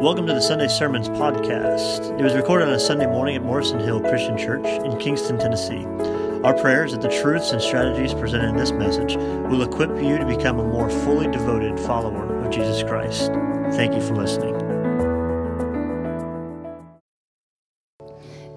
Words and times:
Welcome 0.00 0.26
to 0.28 0.32
the 0.32 0.40
Sunday 0.40 0.68
Sermons 0.68 1.10
podcast. 1.10 2.18
It 2.18 2.22
was 2.22 2.32
recorded 2.32 2.68
on 2.68 2.72
a 2.72 2.80
Sunday 2.80 3.04
morning 3.04 3.36
at 3.36 3.42
Morrison 3.42 3.78
Hill 3.78 4.00
Christian 4.00 4.38
Church 4.38 4.64
in 4.64 4.96
Kingston, 4.96 5.38
Tennessee. 5.38 5.84
Our 6.42 6.54
prayer 6.54 6.86
is 6.86 6.92
that 6.92 7.02
the 7.02 7.10
truths 7.20 7.52
and 7.52 7.60
strategies 7.60 8.14
presented 8.14 8.48
in 8.48 8.56
this 8.56 8.72
message 8.72 9.16
will 9.16 9.60
equip 9.60 9.90
you 10.02 10.16
to 10.16 10.24
become 10.24 10.58
a 10.58 10.66
more 10.66 10.88
fully 10.88 11.30
devoted 11.30 11.78
follower 11.80 12.42
of 12.42 12.50
Jesus 12.50 12.82
Christ. 12.82 13.30
Thank 13.76 13.94
you 13.94 14.00
for 14.00 14.16
listening. 14.16 14.54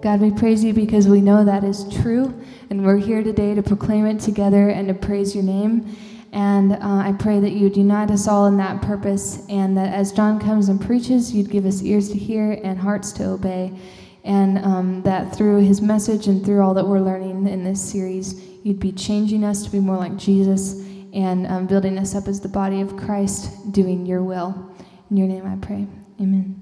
God, 0.02 0.22
we 0.22 0.32
praise 0.32 0.64
you 0.64 0.72
because 0.72 1.10
we 1.10 1.20
know 1.20 1.44
that 1.44 1.66
is 1.66 1.94
true, 2.02 2.42
and 2.70 2.86
we're 2.86 2.96
here 2.96 3.22
today 3.22 3.54
to 3.54 3.62
proclaim 3.62 4.06
it 4.06 4.22
together 4.22 4.70
and 4.70 4.88
to 4.88 4.94
praise 4.94 5.36
your 5.36 5.44
name. 5.44 5.94
And 6.34 6.74
uh, 6.74 6.78
I 6.82 7.14
pray 7.20 7.40
that 7.40 7.52
you'd 7.52 7.78
unite 7.78 8.10
us 8.10 8.28
all 8.28 8.48
in 8.48 8.58
that 8.58 8.82
purpose, 8.82 9.46
and 9.50 9.78
that 9.78 9.94
as 9.94 10.12
John 10.12 10.40
comes 10.40 10.68
and 10.68 10.82
preaches, 10.82 11.32
you'd 11.32 11.52
give 11.52 11.64
us 11.64 11.84
ears 11.84 12.10
to 12.10 12.18
hear 12.18 12.60
and 12.64 12.80
hearts 12.80 13.12
to 13.14 13.26
obey. 13.26 13.72
And 14.24 14.58
um, 14.60 15.04
that 15.04 15.36
through 15.36 15.60
his 15.60 15.80
message 15.80 16.28
and 16.28 16.44
through 16.44 16.62
all 16.64 16.74
that 16.74 16.88
we're 16.88 17.02
learning 17.02 17.48
in 17.48 17.64
this 17.64 17.80
series, 17.80 18.42
you'd 18.64 18.80
be 18.80 18.92
changing 18.92 19.44
us 19.44 19.64
to 19.64 19.72
be 19.72 19.80
more 19.80 19.98
like 19.98 20.18
Jesus 20.18 20.82
and 21.14 21.46
um, 21.46 21.68
building 21.68 22.00
us 22.00 22.16
up 22.16 22.28
as 22.28 22.42
the 22.42 22.50
body 22.50 22.82
of 22.82 22.98
Christ, 22.98 23.72
doing 23.72 24.08
your 24.08 24.24
will. 24.24 24.74
In 25.12 25.18
your 25.18 25.28
name 25.28 25.46
I 25.46 25.64
pray. 25.64 25.86
Amen. 26.20 26.60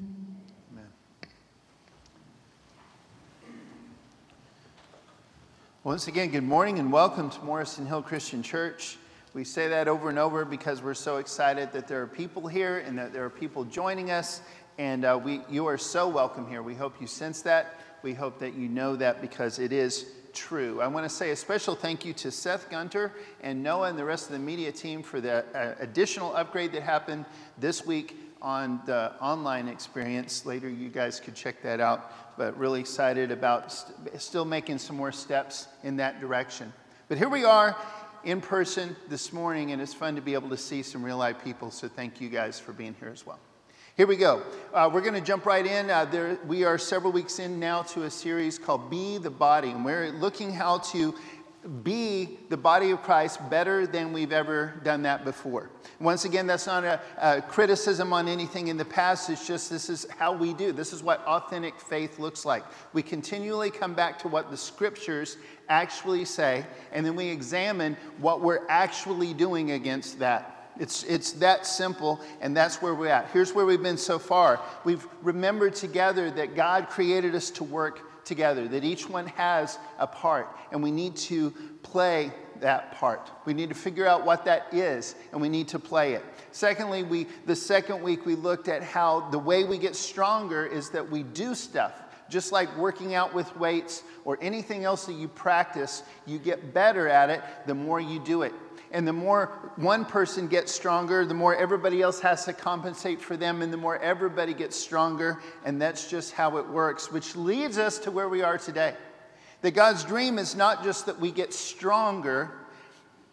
Once 5.86 6.08
again, 6.08 6.30
good 6.30 6.44
morning 6.44 6.78
and 6.78 6.92
welcome 6.92 7.30
to 7.30 7.42
Morrison 7.44 7.86
Hill 7.86 8.02
Christian 8.02 8.44
Church. 8.44 8.98
We 9.34 9.46
say 9.46 9.70
that 9.70 9.88
over 9.88 10.10
and 10.10 10.20
over 10.20 10.44
because 10.44 10.82
we're 10.82 10.94
so 10.94 11.16
excited 11.16 11.72
that 11.72 11.88
there 11.88 12.02
are 12.02 12.08
people 12.08 12.48
here 12.48 12.80
and 12.80 12.98
that 12.98 13.14
there 13.14 13.24
are 13.24 13.30
people 13.30 13.64
joining 13.64 14.12
us. 14.12 14.42
And 14.78 15.06
uh, 15.06 15.18
we, 15.24 15.40
you 15.50 15.68
are 15.68 15.78
so 15.78 16.10
welcome 16.10 16.50
here. 16.50 16.62
We 16.62 16.76
hope 16.76 17.00
you 17.00 17.08
sense 17.08 17.42
that. 17.44 17.80
We 18.04 18.14
hope 18.14 18.40
that 18.40 18.56
you 18.56 18.68
know 18.68 18.98
that 18.98 19.22
because 19.22 19.58
it 19.58 19.72
is 19.72 20.08
true. 20.34 20.82
I 20.82 20.88
want 20.88 21.06
to 21.06 21.10
say 21.10 21.32
a 21.32 21.36
special 21.38 21.76
thank 21.76 22.04
you 22.04 22.12
to 22.14 22.30
Seth 22.30 22.70
Gunter 22.70 23.14
and 23.42 23.64
Noah 23.64 23.88
and 23.90 23.98
the 23.98 24.04
rest 24.04 24.26
of 24.26 24.34
the 24.34 24.40
media 24.40 24.70
team 24.70 25.02
for 25.02 25.22
the 25.22 25.46
uh, 25.56 25.76
additional 25.80 26.36
upgrade 26.36 26.74
that 26.74 26.84
happened 26.84 27.24
this 27.58 27.86
week 27.86 28.18
on 28.42 28.82
the 28.86 29.14
online 29.22 29.70
experience. 29.70 30.46
Later, 30.46 30.68
you 30.68 30.90
guys 30.90 31.22
could 31.22 31.36
check 31.36 31.62
that 31.64 31.80
out. 31.80 32.38
But 32.38 32.58
really 32.58 32.82
excited 32.82 33.32
about 33.32 33.72
st- 33.72 34.22
still 34.22 34.46
making 34.46 34.80
some 34.80 34.98
more 34.98 35.14
steps 35.14 35.68
in 35.84 35.96
that 35.98 36.20
direction. 36.20 36.74
But 37.08 37.18
here 37.18 37.30
we 37.30 37.46
are 37.46 37.78
in 38.24 38.42
person 38.42 38.96
this 39.10 39.34
morning, 39.34 39.72
and 39.72 39.82
it's 39.82 39.94
fun 39.94 40.16
to 40.16 40.22
be 40.22 40.34
able 40.34 40.50
to 40.50 40.58
see 40.58 40.84
some 40.84 41.04
real 41.04 41.18
life 41.18 41.44
people. 41.44 41.72
So 41.72 41.88
thank 41.88 42.22
you 42.22 42.30
guys 42.30 42.60
for 42.60 42.74
being 42.74 42.96
here 43.00 43.10
as 43.10 43.26
well. 43.26 43.40
Here 43.98 44.08
we 44.08 44.16
go. 44.16 44.42
Uh, 44.74 44.90
we're 44.92 45.02
going 45.02 45.16
to 45.16 45.22
jump 45.22 45.46
right 45.46 45.66
in. 45.66 45.90
Uh, 45.90 46.06
there, 46.06 46.38
we 46.48 46.64
are 46.64 46.78
several 46.78 47.12
weeks 47.12 47.40
in 47.40 47.60
now 47.60 47.82
to 47.84 48.04
a 48.04 48.10
series 48.10 48.58
called 48.58 48.90
Be 48.90 49.18
the 49.18 49.30
Body, 49.30 49.70
and 49.70 49.84
we're 49.84 50.12
looking 50.12 50.52
how 50.52 50.78
to 50.78 51.14
be 51.84 52.40
the 52.50 52.58
body 52.58 52.90
of 52.90 53.04
Christ 53.04 53.40
better 53.50 53.86
than 53.86 54.14
we've 54.14 54.32
ever 54.32 54.74
done 54.84 55.04
that 55.04 55.24
before. 55.24 55.70
Once 56.00 56.26
again, 56.26 56.48
that's 56.48 56.66
not 56.66 56.84
a, 56.84 57.00
a, 57.22 57.42
criticism 57.42 58.14
on 58.14 58.28
anything 58.28 58.70
in 58.70 58.78
the 58.78 58.86
past. 58.86 59.30
It's 59.30 59.46
just 59.46 59.70
this 59.70 59.90
is 59.90 60.08
how 60.18 60.34
we 60.34 60.54
do. 60.54 60.72
This 60.72 60.92
is 60.92 61.04
what 61.04 61.24
authentic 61.28 61.80
faith 61.80 62.18
looks 62.18 62.46
like. 62.46 62.64
We 62.94 63.04
continually 63.04 63.70
come 63.70 63.94
back 63.94 64.18
to 64.20 64.28
what 64.28 64.50
the 64.50 64.58
scriptures 64.58 65.38
actually 65.70 66.26
say, 66.26 66.66
and 66.92 67.06
then 67.06 67.16
we 67.16 67.28
examine 67.28 67.96
what 68.18 68.42
we're 68.42 68.68
actually 68.68 69.34
doing 69.34 69.72
against 69.72 70.18
that. 70.20 70.72
It's, 70.80 71.04
it's 71.04 71.34
that 71.34 71.68
simple, 71.68 72.20
and 72.40 72.58
that's 72.58 72.82
where 72.82 72.96
we're 72.96 73.10
at. 73.10 73.30
Here's 73.32 73.54
where 73.54 73.66
we've 73.68 73.84
been 73.84 73.98
so 73.98 74.18
far. 74.18 74.60
We've 74.84 75.06
remembered 75.22 75.76
together 75.76 76.32
that 76.32 76.56
God 76.56 76.90
created 76.90 77.36
us 77.36 77.52
to 77.52 77.64
work 77.64 78.11
together, 78.32 78.66
that 78.70 78.86
each 78.86 79.10
one 79.10 79.28
has 79.28 79.78
a 80.00 80.08
part, 80.08 80.48
and 80.72 80.82
we 80.82 80.90
need 80.90 81.18
to 81.18 81.52
play 81.84 82.32
that 82.62 82.94
part. 82.94 83.30
We 83.44 83.54
need 83.54 83.68
to 83.68 83.76
figure 83.76 84.08
out 84.08 84.26
what 84.26 84.46
that 84.46 84.74
is, 84.74 85.16
and 85.34 85.42
we 85.42 85.50
need 85.50 85.68
to 85.68 85.80
play 85.80 86.14
it. 86.14 86.24
Secondly, 86.54 87.04
we, 87.04 87.28
the 87.46 87.58
second 87.58 88.02
week 88.02 88.26
we 88.26 88.36
looked 88.36 88.70
at 88.70 88.84
how 88.84 89.30
the 89.32 89.38
way 89.38 89.66
we 89.66 89.78
get 89.78 89.98
stronger 89.98 90.66
is 90.66 90.90
that 90.92 91.12
we 91.12 91.24
do 91.24 91.54
stuff. 91.54 91.92
Just 92.30 92.54
like 92.54 92.74
working 92.78 93.16
out 93.16 93.34
with 93.34 93.54
weights 93.58 94.04
or 94.24 94.38
anything 94.42 94.86
else 94.86 95.06
that 95.08 95.16
you 95.16 95.28
practice, 95.28 96.04
you 96.26 96.40
get 96.40 96.74
better 96.74 97.10
at 97.10 97.30
it 97.30 97.42
the 97.68 97.76
more 97.76 98.00
you 98.00 98.18
do 98.22 98.44
it. 98.44 98.54
And 98.92 99.08
the 99.08 99.14
more 99.14 99.72
one 99.78 100.06
person 100.06 100.48
gets 100.48 100.72
stronger, 100.72 101.26
the 101.26 101.34
more 101.34 101.56
everybody 101.56 102.02
else 102.02 102.20
has 102.20 102.46
to 102.46 102.54
compensate 102.54 103.22
for 103.22 103.38
them, 103.38 103.62
and 103.62 103.72
the 103.72 103.78
more 103.78 103.98
everybody 104.00 104.54
gets 104.54 104.76
stronger. 104.76 105.40
And 105.64 105.82
that's 105.82 106.10
just 106.10 106.34
how 106.34 106.58
it 106.58 106.68
works, 106.68 107.12
which 107.12 107.36
leads 107.36 107.78
us 107.78 107.98
to 108.00 108.12
where 108.12 108.28
we 108.28 108.42
are 108.42 108.58
today. 108.58 108.96
That 109.62 109.72
God's 109.72 110.04
dream 110.04 110.38
is 110.38 110.56
not 110.56 110.84
just 110.84 111.06
that 111.06 111.20
we 111.20 111.32
get 111.32 111.54
stronger, 111.54 112.52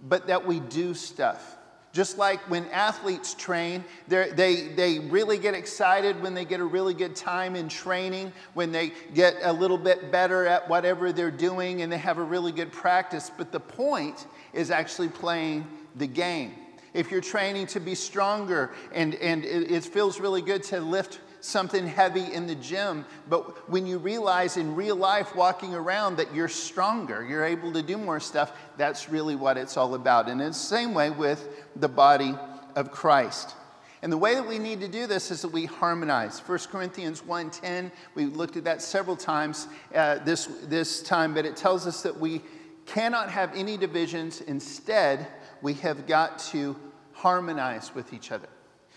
but 0.07 0.27
that 0.29 0.47
we 0.47 0.61
do 0.61 0.95
stuff. 0.95 1.57
Just 1.93 2.19
like 2.19 2.39
when 2.51 2.67
athletes 2.67 3.35
train, 3.35 3.83
they, 4.07 4.29
they 4.77 4.99
really 4.99 5.39
get 5.39 5.55
excited 5.55 6.23
when 6.23 6.35
they 6.35 6.45
get 6.45 6.61
a 6.61 6.65
really 6.65 6.93
good 6.93 7.17
time 7.17 7.57
in 7.57 7.69
training, 7.69 8.33
when 8.53 8.71
they 8.71 8.93
get 9.15 9.37
a 9.43 9.53
little 9.53 9.79
bit 9.79 10.13
better 10.13 10.47
at 10.47 10.69
whatever 10.69 11.13
they're 11.13 11.31
doing 11.31 11.81
and 11.83 11.91
they 11.91 11.97
have 11.99 12.19
a 12.19 12.23
really 12.23 12.53
good 12.53 12.71
practice. 12.71 13.31
But 13.37 13.53
the 13.53 13.61
point 13.61 14.27
is 14.59 14.71
actually 14.73 15.09
playing 15.09 15.65
the 15.97 16.07
game. 16.07 16.53
If 16.93 17.13
you're 17.13 17.21
training 17.21 17.69
to 17.69 17.81
be 17.81 17.95
stronger 17.95 18.73
and, 18.93 19.15
and 19.17 19.45
it, 19.45 19.71
it 19.71 19.85
feels 19.85 20.19
really 20.19 20.43
good 20.43 20.65
to 20.65 20.81
lift 20.81 21.21
something 21.41 21.87
heavy 21.87 22.33
in 22.33 22.49
the 22.49 22.57
gym, 22.57 23.05
but 23.29 23.71
when 23.71 23.87
you 23.87 23.99
realize 23.99 24.57
in 24.57 24.75
real 24.75 24.97
life 24.97 25.37
walking 25.37 25.75
around 25.75 26.17
that 26.17 26.35
you're 26.35 26.49
stronger, 26.49 27.25
you're 27.25 27.45
able 27.45 27.73
to 27.73 27.83
do 27.83 27.97
more 27.97 28.19
stuff, 28.19 28.53
that's 28.77 29.09
really 29.09 29.37
what 29.37 29.57
it's 29.57 29.77
all 29.77 29.95
about. 29.95 30.29
And 30.29 30.43
it's 30.43 30.61
the 30.61 30.67
same 30.67 30.93
way 30.93 31.11
with 31.11 31.49
the 31.77 31.89
body 31.89 32.35
of 32.75 32.91
Christ. 32.91 33.55
And 34.03 34.13
the 34.13 34.19
way 34.19 34.35
that 34.35 34.47
we 34.47 34.59
need 34.59 34.81
to 34.81 34.89
do 34.89 35.07
this 35.07 35.31
is 35.31 35.43
that 35.43 35.53
we 35.53 35.67
harmonize. 35.67 36.41
1 36.41 36.59
Corinthians 36.71 37.23
1.10, 37.23 37.91
we 38.15 38.27
looked 38.27 38.57
at 38.57 38.65
that 38.65 38.83
several 38.83 39.17
times 39.17 39.69
uh, 39.95 40.19
this, 40.25 40.47
this 40.65 41.03
time, 41.03 41.35
but 41.35 41.45
it 41.45 41.57
tells 41.57 41.87
us 41.87 42.03
that 42.03 42.19
we 42.19 42.41
cannot 42.88 43.31
have 43.31 43.54
any 43.54 43.76
divisions. 43.76 44.41
Instead, 44.41 45.28
we 45.62 45.75
have 45.75 46.06
got 46.06 46.38
to 46.38 46.75
harmonize 47.12 47.94
with 47.94 48.12
each 48.12 48.32
other. 48.32 48.49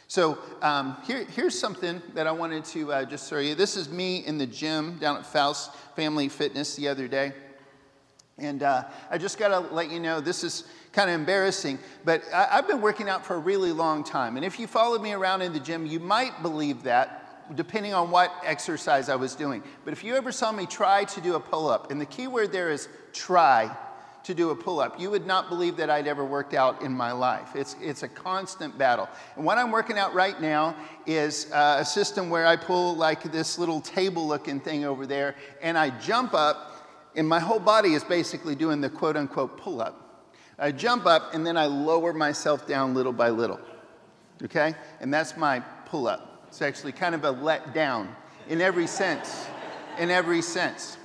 So 0.07 0.37
um, 0.61 0.97
here, 1.05 1.25
here's 1.25 1.57
something 1.57 2.01
that 2.15 2.27
I 2.27 2.31
wanted 2.31 2.65
to 2.65 2.91
uh, 2.91 3.05
just 3.05 3.29
show 3.29 3.39
you. 3.39 3.55
This 3.55 3.77
is 3.77 3.89
me 3.89 4.25
in 4.25 4.37
the 4.37 4.47
gym 4.47 4.97
down 4.97 5.17
at 5.17 5.25
Faust 5.25 5.73
Family 5.95 6.29
Fitness 6.29 6.75
the 6.75 6.87
other 6.87 7.07
day. 7.07 7.33
And 8.37 8.63
uh, 8.63 8.85
I 9.09 9.17
just 9.17 9.37
got 9.37 9.49
to 9.49 9.73
let 9.73 9.91
you 9.91 9.99
know 9.99 10.19
this 10.19 10.43
is 10.43 10.65
kind 10.93 11.09
of 11.09 11.15
embarrassing, 11.15 11.79
but 12.03 12.23
I, 12.33 12.55
have 12.55 12.67
been 12.67 12.81
working 12.81 13.07
out 13.07 13.25
for 13.25 13.35
a 13.35 13.39
really 13.39 13.71
long 13.71 14.03
time. 14.03 14.35
And 14.35 14.45
if 14.45 14.59
you 14.59 14.67
followed 14.67 15.01
me 15.01 15.13
around 15.13 15.41
in 15.43 15.53
the 15.53 15.59
gym, 15.59 15.85
you 15.85 15.99
might 15.99 16.41
believe 16.41 16.83
that, 16.83 17.20
depending 17.55 17.93
on 17.93 18.11
what 18.11 18.33
exercise 18.43 19.09
I 19.09 19.15
was 19.15 19.35
doing. 19.35 19.63
But 19.83 19.93
if 19.93 20.03
you 20.03 20.15
ever 20.15 20.31
saw 20.31 20.51
me 20.51 20.65
try 20.65 21.03
to 21.05 21.21
do 21.21 21.35
a 21.35 21.39
pull 21.39 21.69
up, 21.69 21.91
and 21.91 21.99
the 21.99 22.05
key 22.05 22.27
word 22.27 22.51
there 22.51 22.69
is 22.69 22.87
try, 23.13 23.75
to 24.23 24.33
do 24.33 24.51
a 24.51 24.55
pull 24.55 24.79
up. 24.79 24.99
You 24.99 25.09
would 25.11 25.25
not 25.25 25.49
believe 25.49 25.77
that 25.77 25.89
I'd 25.89 26.07
ever 26.07 26.23
worked 26.23 26.53
out 26.53 26.81
in 26.81 26.91
my 26.91 27.11
life. 27.11 27.55
It's, 27.55 27.75
it's 27.81 28.03
a 28.03 28.07
constant 28.07 28.77
battle. 28.77 29.09
And 29.35 29.43
what 29.43 29.57
I'm 29.57 29.71
working 29.71 29.97
out 29.97 30.13
right 30.13 30.39
now 30.39 30.75
is 31.05 31.51
uh, 31.51 31.77
a 31.79 31.85
system 31.85 32.29
where 32.29 32.45
I 32.45 32.55
pull 32.55 32.95
like 32.95 33.23
this 33.31 33.57
little 33.57 33.81
table 33.81 34.27
looking 34.27 34.59
thing 34.59 34.85
over 34.85 35.07
there 35.07 35.35
and 35.61 35.77
I 35.77 35.89
jump 35.99 36.33
up, 36.33 36.87
and 37.15 37.27
my 37.27 37.39
whole 37.39 37.59
body 37.59 37.93
is 37.93 38.03
basically 38.03 38.55
doing 38.55 38.79
the 38.79 38.89
quote 38.89 39.17
unquote 39.17 39.57
pull 39.57 39.81
up. 39.81 40.27
I 40.59 40.71
jump 40.71 41.07
up 41.07 41.33
and 41.33 41.45
then 41.45 41.57
I 41.57 41.65
lower 41.65 42.13
myself 42.13 42.67
down 42.67 42.93
little 42.93 43.13
by 43.13 43.29
little. 43.29 43.59
Okay? 44.43 44.75
And 44.99 45.11
that's 45.11 45.35
my 45.35 45.61
pull 45.85 46.07
up. 46.07 46.30
It's 46.51 46.61
actually 46.61 46.91
kind 46.91 47.15
of 47.15 47.23
a 47.23 47.31
let 47.31 47.73
down 47.73 48.13
in 48.49 48.59
every 48.59 48.85
sense. 48.85 49.47
In 49.97 50.11
every 50.11 50.41
sense. 50.41 50.97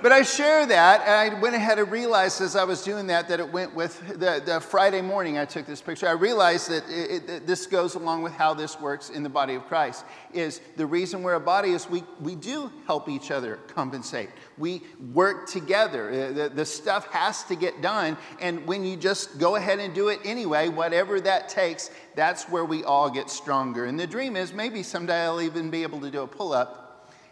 But 0.00 0.12
I 0.12 0.22
share 0.22 0.64
that, 0.64 1.00
and 1.00 1.10
I 1.10 1.40
went 1.40 1.56
ahead 1.56 1.80
and 1.80 1.90
realized 1.90 2.40
as 2.40 2.54
I 2.54 2.62
was 2.62 2.84
doing 2.84 3.08
that 3.08 3.28
that 3.28 3.40
it 3.40 3.52
went 3.52 3.74
with 3.74 3.98
the, 4.08 4.40
the 4.44 4.60
Friday 4.60 5.02
morning 5.02 5.38
I 5.38 5.44
took 5.44 5.66
this 5.66 5.80
picture. 5.80 6.06
I 6.06 6.12
realized 6.12 6.70
that 6.70 6.84
it, 6.88 7.28
it, 7.28 7.46
this 7.48 7.66
goes 7.66 7.96
along 7.96 8.22
with 8.22 8.32
how 8.32 8.54
this 8.54 8.80
works 8.80 9.10
in 9.10 9.24
the 9.24 9.28
body 9.28 9.56
of 9.56 9.66
Christ. 9.66 10.04
Is 10.32 10.60
the 10.76 10.86
reason 10.86 11.24
we're 11.24 11.34
a 11.34 11.40
body 11.40 11.70
is 11.70 11.90
we, 11.90 12.04
we 12.20 12.36
do 12.36 12.70
help 12.86 13.08
each 13.08 13.32
other 13.32 13.56
compensate. 13.66 14.30
We 14.56 14.82
work 15.12 15.48
together. 15.48 16.10
Uh, 16.10 16.32
the, 16.32 16.48
the 16.48 16.64
stuff 16.64 17.08
has 17.08 17.42
to 17.44 17.56
get 17.56 17.82
done, 17.82 18.16
and 18.40 18.64
when 18.66 18.84
you 18.84 18.96
just 18.96 19.38
go 19.40 19.56
ahead 19.56 19.80
and 19.80 19.92
do 19.94 20.08
it 20.08 20.20
anyway, 20.24 20.68
whatever 20.68 21.20
that 21.22 21.48
takes, 21.48 21.90
that's 22.14 22.48
where 22.48 22.64
we 22.64 22.84
all 22.84 23.10
get 23.10 23.30
stronger. 23.30 23.86
And 23.86 23.98
the 23.98 24.06
dream 24.06 24.36
is 24.36 24.52
maybe 24.52 24.84
someday 24.84 25.24
I'll 25.24 25.40
even 25.40 25.70
be 25.70 25.82
able 25.82 26.00
to 26.02 26.10
do 26.10 26.22
a 26.22 26.26
pull 26.28 26.52
up 26.52 26.87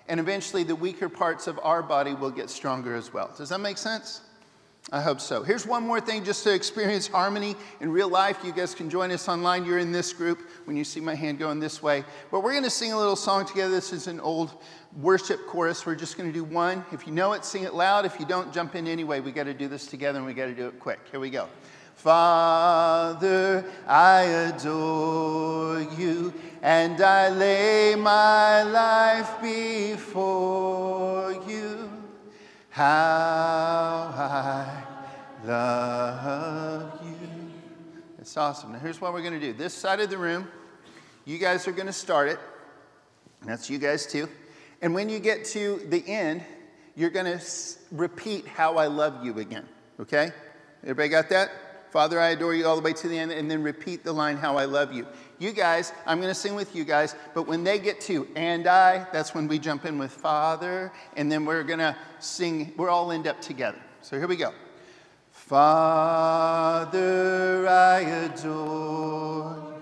and 0.09 0.21
eventually 0.21 0.63
the 0.63 0.77
weaker 0.77 1.09
parts 1.09 1.47
of 1.47 1.59
our 1.63 1.83
body 1.83 2.15
will 2.15 2.31
get 2.31 2.51
stronger 2.51 2.95
as 2.95 3.13
well. 3.13 3.33
Does 3.37 3.49
that 3.49 3.61
make 3.61 3.79
sense? 3.79 4.23
I 4.93 5.01
hope 5.01 5.21
so. 5.21 5.43
Here's 5.43 5.67
one 5.67 5.85
more 5.85 6.01
thing 6.01 6.23
just 6.23 6.45
to 6.45 6.55
experience 6.55 7.09
harmony 7.09 7.57
in 7.81 7.91
real 7.91 8.09
life. 8.09 8.39
You 8.45 8.53
guys 8.53 8.73
can 8.73 8.89
join 8.89 9.11
us 9.11 9.29
online. 9.29 9.65
You're 9.65 9.81
in 9.81 9.91
this 9.91 10.13
group 10.13 10.49
when 10.65 10.77
you 10.77 10.85
see 10.85 11.01
my 11.01 11.17
hand 11.17 11.41
going 11.41 11.59
this 11.59 11.83
way. 11.83 12.05
But 12.31 12.45
we're 12.45 12.53
going 12.53 12.63
to 12.63 12.71
sing 12.71 12.93
a 12.93 12.97
little 12.97 13.17
song 13.17 13.47
together. 13.47 13.75
This 13.75 13.93
is 13.93 14.07
an 14.07 14.21
old 14.21 14.63
worship 15.01 15.45
chorus. 15.49 15.85
We're 15.85 15.97
just 15.97 16.17
going 16.17 16.33
to 16.33 16.33
do 16.33 16.45
one. 16.45 16.85
If 16.93 17.05
you 17.05 17.13
know 17.13 17.33
it, 17.33 17.45
sing 17.45 17.65
it 17.65 17.75
loud. 17.75 18.07
If 18.07 18.21
you 18.21 18.27
don't, 18.27 18.53
jump 18.55 18.77
in 18.77 18.87
anyway. 18.87 19.19
We 19.19 19.33
got 19.33 19.45
to 19.45 19.55
do 19.55 19.67
this 19.67 19.87
together 19.87 20.19
and 20.19 20.27
we 20.27 20.35
got 20.35 20.47
to 20.47 20.55
do 20.55 20.69
it 20.69 20.79
quick. 20.79 21.01
Here 21.11 21.19
we 21.19 21.31
go. 21.31 21.49
Father, 21.97 23.65
I 23.89 24.23
adore 24.23 25.81
you 25.99 26.33
and 26.63 27.01
I 27.01 27.31
lay 27.31 27.95
my 27.97 28.63
life 28.63 29.41
before 29.41 31.33
you. 31.49 31.91
How 32.69 34.13
I 34.15 34.85
love 35.45 37.01
you. 37.03 37.17
It's 38.19 38.37
awesome. 38.37 38.73
Now, 38.73 38.79
here's 38.79 39.01
what 39.01 39.15
we're 39.15 39.23
going 39.23 39.33
to 39.33 39.41
do 39.41 39.55
this 39.55 39.73
side 39.73 39.99
of 40.01 40.11
the 40.11 40.19
room, 40.19 40.47
you 41.25 41.39
guys 41.39 41.67
are 41.67 41.73
going 41.73 41.87
to 41.87 41.95
start 41.95 42.29
it. 42.29 42.39
That's 43.43 43.71
you 43.71 43.79
guys 43.79 44.07
too. 44.07 44.29
And 44.83 44.95
when 44.95 45.09
you 45.09 45.19
get 45.19 45.47
to 45.47 45.81
the 45.89 46.07
end, 46.07 46.45
you're 46.95 47.11
going 47.11 47.39
to 47.39 47.45
repeat 47.91 48.47
how 48.47 48.77
I 48.77 48.87
love 48.87 49.25
you 49.25 49.39
again. 49.39 49.67
Okay? 49.99 50.31
Everybody 50.83 51.09
got 51.09 51.31
that? 51.31 51.51
Father, 51.91 52.21
I 52.21 52.31
adore 52.31 52.55
you 52.55 52.67
all 52.67 52.77
the 52.77 52.83
way 52.83 52.93
to 52.93 53.09
the 53.09 53.19
end, 53.19 53.33
and 53.33 53.51
then 53.51 53.63
repeat 53.63 54.05
the 54.05 54.13
line, 54.13 54.37
How 54.37 54.57
I 54.57 54.65
love 54.65 54.93
you. 54.93 55.07
You 55.39 55.53
guys, 55.53 55.93
I'm 56.07 56.19
going 56.19 56.31
to 56.31 56.35
sing 56.35 56.55
with 56.55 56.75
you 56.75 56.85
guys, 56.85 57.15
but 57.35 57.47
when 57.47 57.65
they 57.65 57.79
get 57.79 58.01
to 58.03 58.27
and 58.37 58.67
I, 58.67 59.07
that's 59.13 59.35
when 59.35 59.49
we 59.49 59.59
jump 59.59 59.85
in 59.85 59.99
with 59.99 60.13
Father, 60.13 60.93
and 61.17 61.31
then 61.31 61.45
we're 61.45 61.63
going 61.63 61.81
to 61.81 61.97
sing, 62.21 62.73
we're 62.77 62.91
all 62.91 63.13
end 63.13 63.27
up 63.27 63.41
together. 63.41 63.81
So 64.01 64.19
here 64.19 64.29
we 64.29 64.37
go. 64.37 64.53
Father, 65.31 66.97
I 67.69 68.01
adore. 68.01 69.75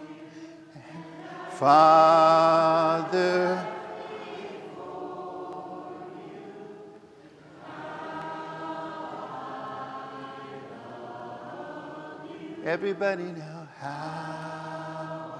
Father, 1.50 3.73
Everybody 12.64 13.24
know 13.24 13.68
how. 13.78 15.34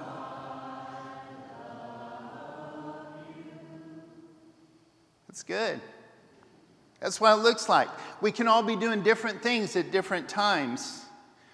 That's 5.27 5.41
good. 5.41 5.81
That's 7.01 7.19
what 7.19 7.37
it 7.37 7.41
looks 7.41 7.67
like. 7.67 7.89
We 8.21 8.31
can 8.31 8.47
all 8.47 8.61
be 8.61 8.75
doing 8.75 9.01
different 9.01 9.41
things 9.41 9.75
at 9.75 9.91
different 9.91 10.29
times, 10.29 11.03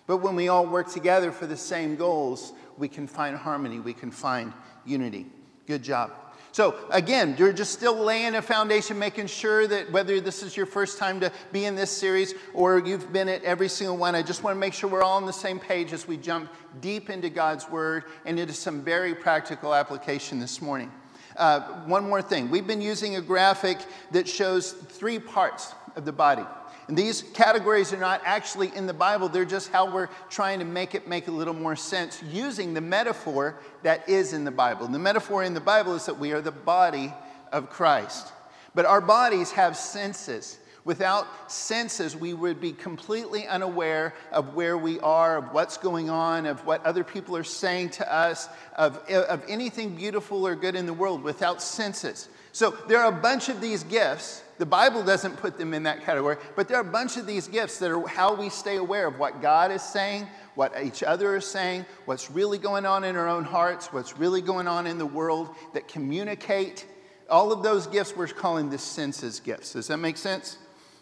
but 0.08 0.18
when 0.18 0.36
we 0.36 0.50
all 0.50 0.68
work 0.68 0.92
together 0.92 1.32
for 1.32 1.48
the 1.48 1.58
same 1.58 1.96
goals, 1.96 2.52
we 2.78 2.90
can 2.90 3.08
find 3.08 3.38
harmony, 3.38 3.80
we 3.80 3.94
can 3.94 4.12
find 4.12 4.54
unity. 4.86 5.26
Good 5.68 5.84
job. 5.84 6.12
So, 6.54 6.76
again, 6.90 7.36
you're 7.38 7.54
just 7.54 7.72
still 7.72 7.96
laying 7.96 8.36
a 8.36 8.42
foundation, 8.42 9.00
making 9.00 9.28
sure 9.28 9.68
that 9.68 9.90
whether 9.92 10.20
this 10.20 10.44
is 10.44 10.58
your 10.58 10.66
first 10.66 10.98
time 10.98 11.22
to 11.22 11.32
be 11.54 11.64
in 11.64 11.76
this 11.76 11.90
series 11.90 12.34
or 12.54 12.80
you've 12.80 13.14
been 13.14 13.30
at 13.30 13.42
every 13.44 13.70
single 13.70 13.96
one, 13.96 14.16
I 14.16 14.22
just 14.22 14.44
want 14.44 14.56
to 14.56 14.60
make 14.60 14.74
sure 14.74 14.90
we're 14.90 15.02
all 15.02 15.16
on 15.16 15.26
the 15.26 15.32
same 15.32 15.60
page 15.60 15.94
as 15.94 16.10
we 16.10 16.18
jump 16.18 16.50
deep 16.82 17.10
into 17.10 17.30
God's 17.30 17.70
Word 17.70 18.04
and 18.26 18.38
into 18.38 18.54
some 18.54 18.82
very 18.82 19.16
practical 19.16 19.74
application 19.74 20.40
this 20.40 20.62
morning. 20.62 20.92
Uh, 21.38 21.62
one 21.86 22.08
more 22.10 22.22
thing 22.22 22.50
we've 22.50 22.68
been 22.68 22.82
using 22.82 23.16
a 23.16 23.22
graphic 23.22 23.78
that 24.12 24.28
shows 24.28 24.74
three 24.74 25.20
parts 25.20 25.74
of 25.96 26.04
the 26.04 26.12
body. 26.12 26.44
And 26.92 26.98
these 26.98 27.22
categories 27.22 27.94
are 27.94 27.98
not 27.98 28.22
actually 28.26 28.76
in 28.76 28.86
the 28.86 28.94
Bible, 28.94 29.30
they're 29.30 29.46
just 29.46 29.72
how 29.72 29.90
we're 29.90 30.10
trying 30.30 30.60
to 30.60 30.66
make 30.66 30.94
it 30.94 31.08
make 31.08 31.30
a 31.30 31.32
little 31.32 31.54
more 31.54 31.78
sense 31.78 32.22
using 32.22 32.74
the 32.74 32.82
metaphor 32.82 33.56
that 33.84 34.10
is 34.10 34.34
in 34.34 34.44
the 34.44 34.52
Bible. 34.52 34.88
And 34.88 34.94
the 34.94 35.00
metaphor 35.00 35.42
in 35.42 35.54
the 35.54 35.62
Bible 35.62 35.96
is 35.96 36.06
that 36.08 36.20
we 36.20 36.34
are 36.34 36.42
the 36.42 36.52
body 36.52 37.14
of 37.54 37.70
Christ. 37.70 38.34
But 38.76 38.86
our 38.86 39.00
bodies 39.00 39.54
have 39.54 39.78
senses. 39.78 40.60
Without 40.84 41.50
senses, 41.50 42.14
we 42.14 42.34
would 42.34 42.60
be 42.60 42.74
completely 42.74 43.48
unaware 43.48 44.14
of 44.34 44.54
where 44.54 44.78
we 44.78 45.00
are, 45.00 45.38
of 45.38 45.54
what's 45.54 45.78
going 45.78 46.10
on, 46.10 46.46
of 46.46 46.66
what 46.66 46.86
other 46.86 47.06
people 47.06 47.38
are 47.38 47.46
saying 47.46 47.92
to 47.92 48.14
us, 48.14 48.50
of, 48.76 48.98
of 49.10 49.42
anything 49.48 49.96
beautiful 49.96 50.46
or 50.46 50.58
good 50.58 50.76
in 50.76 50.88
the 50.88 50.94
world 50.94 51.24
without 51.24 51.62
senses. 51.62 52.28
So 52.52 52.72
there 52.90 53.00
are 53.00 53.18
a 53.18 53.22
bunch 53.22 53.48
of 53.48 53.62
these 53.62 53.86
gifts 53.86 54.44
the 54.62 54.66
Bible 54.68 55.04
doesn't 55.04 55.38
put 55.38 55.58
them 55.58 55.74
in 55.74 55.82
that 55.84 56.06
category, 56.06 56.38
but 56.56 56.68
there 56.68 56.78
are 56.78 56.88
a 56.88 56.92
bunch 56.92 57.18
of 57.18 57.26
these 57.26 57.48
gifts 57.48 57.80
that 57.80 57.90
are 57.90 58.08
how 58.08 58.36
we 58.36 58.48
stay 58.48 58.78
aware 58.78 59.08
of 59.08 59.18
what 59.18 59.42
God 59.42 59.72
is 59.72 59.82
saying, 59.82 60.28
what 60.54 60.72
each 60.80 61.02
other 61.02 61.36
is 61.36 61.48
saying, 61.48 61.84
what's 62.06 62.30
really 62.30 62.60
going 62.60 62.86
on 62.86 63.04
in 63.04 63.16
our 63.16 63.28
own 63.28 63.44
hearts, 63.44 63.92
what's 63.92 64.20
really 64.20 64.40
going 64.40 64.68
on 64.68 64.86
in 64.86 65.00
the 65.00 65.06
world 65.06 65.50
that 65.74 65.88
communicate. 65.88 66.86
All 67.28 67.52
of 67.52 67.64
those 67.64 67.88
gifts 67.88 68.16
we're 68.16 68.28
calling 68.28 68.70
the 68.70 68.78
senses 68.78 69.40
gifts. 69.40 69.74
Does 69.74 69.88
that 69.88 69.98
make 69.98 70.16
sense? 70.16 70.60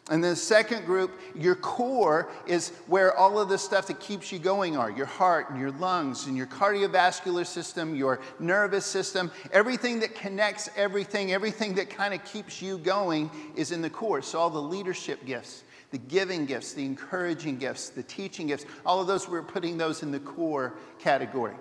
And 0.09 0.23
then 0.23 0.31
the 0.31 0.35
second 0.35 0.85
group, 0.85 1.19
your 1.35 1.56
core 1.56 2.29
is 2.47 2.69
where 2.88 3.15
all 3.15 3.39
of 3.39 3.47
the 3.47 3.59
stuff 3.59 3.88
that 3.88 4.00
keeps 4.00 4.31
you 4.31 4.39
going 4.39 4.75
are 4.75 4.89
your 4.89 5.06
heart 5.06 5.51
and 5.51 5.59
your 5.59 5.71
lungs 5.71 6.25
and 6.25 6.35
your 6.35 6.47
cardiovascular 6.47 7.45
system, 7.45 7.95
your 7.95 8.19
nervous 8.39 8.85
system. 8.85 9.31
Everything 9.51 10.00
that 10.00 10.15
connects 10.15 10.67
everything, 10.75 11.31
everything 11.31 11.75
that 11.75 11.91
kind 11.91 12.15
of 12.15 12.25
keeps 12.25 12.59
you 12.59 12.79
going 12.79 13.29
is 13.56 13.71
in 13.71 13.83
the 13.83 13.89
core. 13.89 14.23
So, 14.23 14.39
all 14.39 14.50
the 14.50 14.59
leadership 14.59 15.25
gifts, 15.25 15.63
the 15.91 16.00
giving 16.00 16.47
gifts, 16.47 16.73
the 16.73 16.85
encouraging 16.85 17.57
gifts, 17.57 17.89
the 17.89 18.03
teaching 18.03 18.47
gifts, 18.47 18.65
all 18.88 19.00
of 19.00 19.06
those, 19.06 19.29
we're 19.29 19.44
putting 19.44 19.77
those 19.77 20.01
in 20.01 20.11
the 20.11 20.19
core 20.19 20.73
category. 20.97 21.56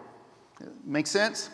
Make 0.84 1.06
sense? 1.06 1.50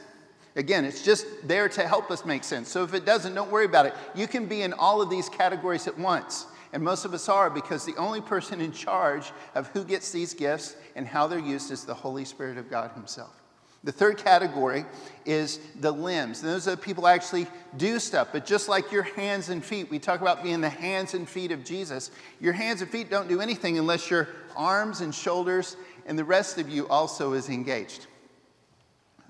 Again, 0.56 0.84
it's 0.84 1.02
just 1.02 1.26
there 1.42 1.68
to 1.68 1.88
help 1.88 2.12
us 2.12 2.24
make 2.24 2.44
sense. 2.44 2.68
So 2.68 2.84
if 2.84 2.94
it 2.94 3.04
doesn't, 3.04 3.34
don't 3.34 3.50
worry 3.50 3.64
about 3.64 3.86
it. 3.86 3.94
You 4.14 4.28
can 4.28 4.46
be 4.46 4.62
in 4.62 4.72
all 4.72 5.02
of 5.02 5.10
these 5.10 5.28
categories 5.28 5.88
at 5.88 5.98
once. 5.98 6.46
And 6.74 6.82
most 6.82 7.04
of 7.04 7.14
us 7.14 7.28
are 7.28 7.48
because 7.50 7.86
the 7.86 7.94
only 7.94 8.20
person 8.20 8.60
in 8.60 8.72
charge 8.72 9.30
of 9.54 9.68
who 9.68 9.84
gets 9.84 10.10
these 10.10 10.34
gifts 10.34 10.74
and 10.96 11.06
how 11.06 11.28
they're 11.28 11.38
used 11.38 11.70
is 11.70 11.84
the 11.84 11.94
Holy 11.94 12.24
Spirit 12.24 12.58
of 12.58 12.68
God 12.68 12.90
Himself. 12.96 13.30
The 13.84 13.92
third 13.92 14.18
category 14.18 14.84
is 15.24 15.60
the 15.78 15.92
limbs. 15.92 16.42
And 16.42 16.50
those 16.50 16.66
are 16.66 16.72
the 16.72 16.76
people 16.76 17.06
actually 17.06 17.46
do 17.76 18.00
stuff. 18.00 18.30
But 18.32 18.44
just 18.44 18.68
like 18.68 18.90
your 18.90 19.04
hands 19.04 19.50
and 19.50 19.64
feet, 19.64 19.88
we 19.88 20.00
talk 20.00 20.20
about 20.20 20.42
being 20.42 20.60
the 20.60 20.68
hands 20.68 21.14
and 21.14 21.28
feet 21.28 21.52
of 21.52 21.64
Jesus. 21.64 22.10
Your 22.40 22.54
hands 22.54 22.82
and 22.82 22.90
feet 22.90 23.08
don't 23.08 23.28
do 23.28 23.40
anything 23.40 23.78
unless 23.78 24.10
your 24.10 24.26
arms 24.56 25.00
and 25.00 25.14
shoulders 25.14 25.76
and 26.06 26.18
the 26.18 26.24
rest 26.24 26.58
of 26.58 26.68
you 26.68 26.88
also 26.88 27.34
is 27.34 27.48
engaged. 27.50 28.08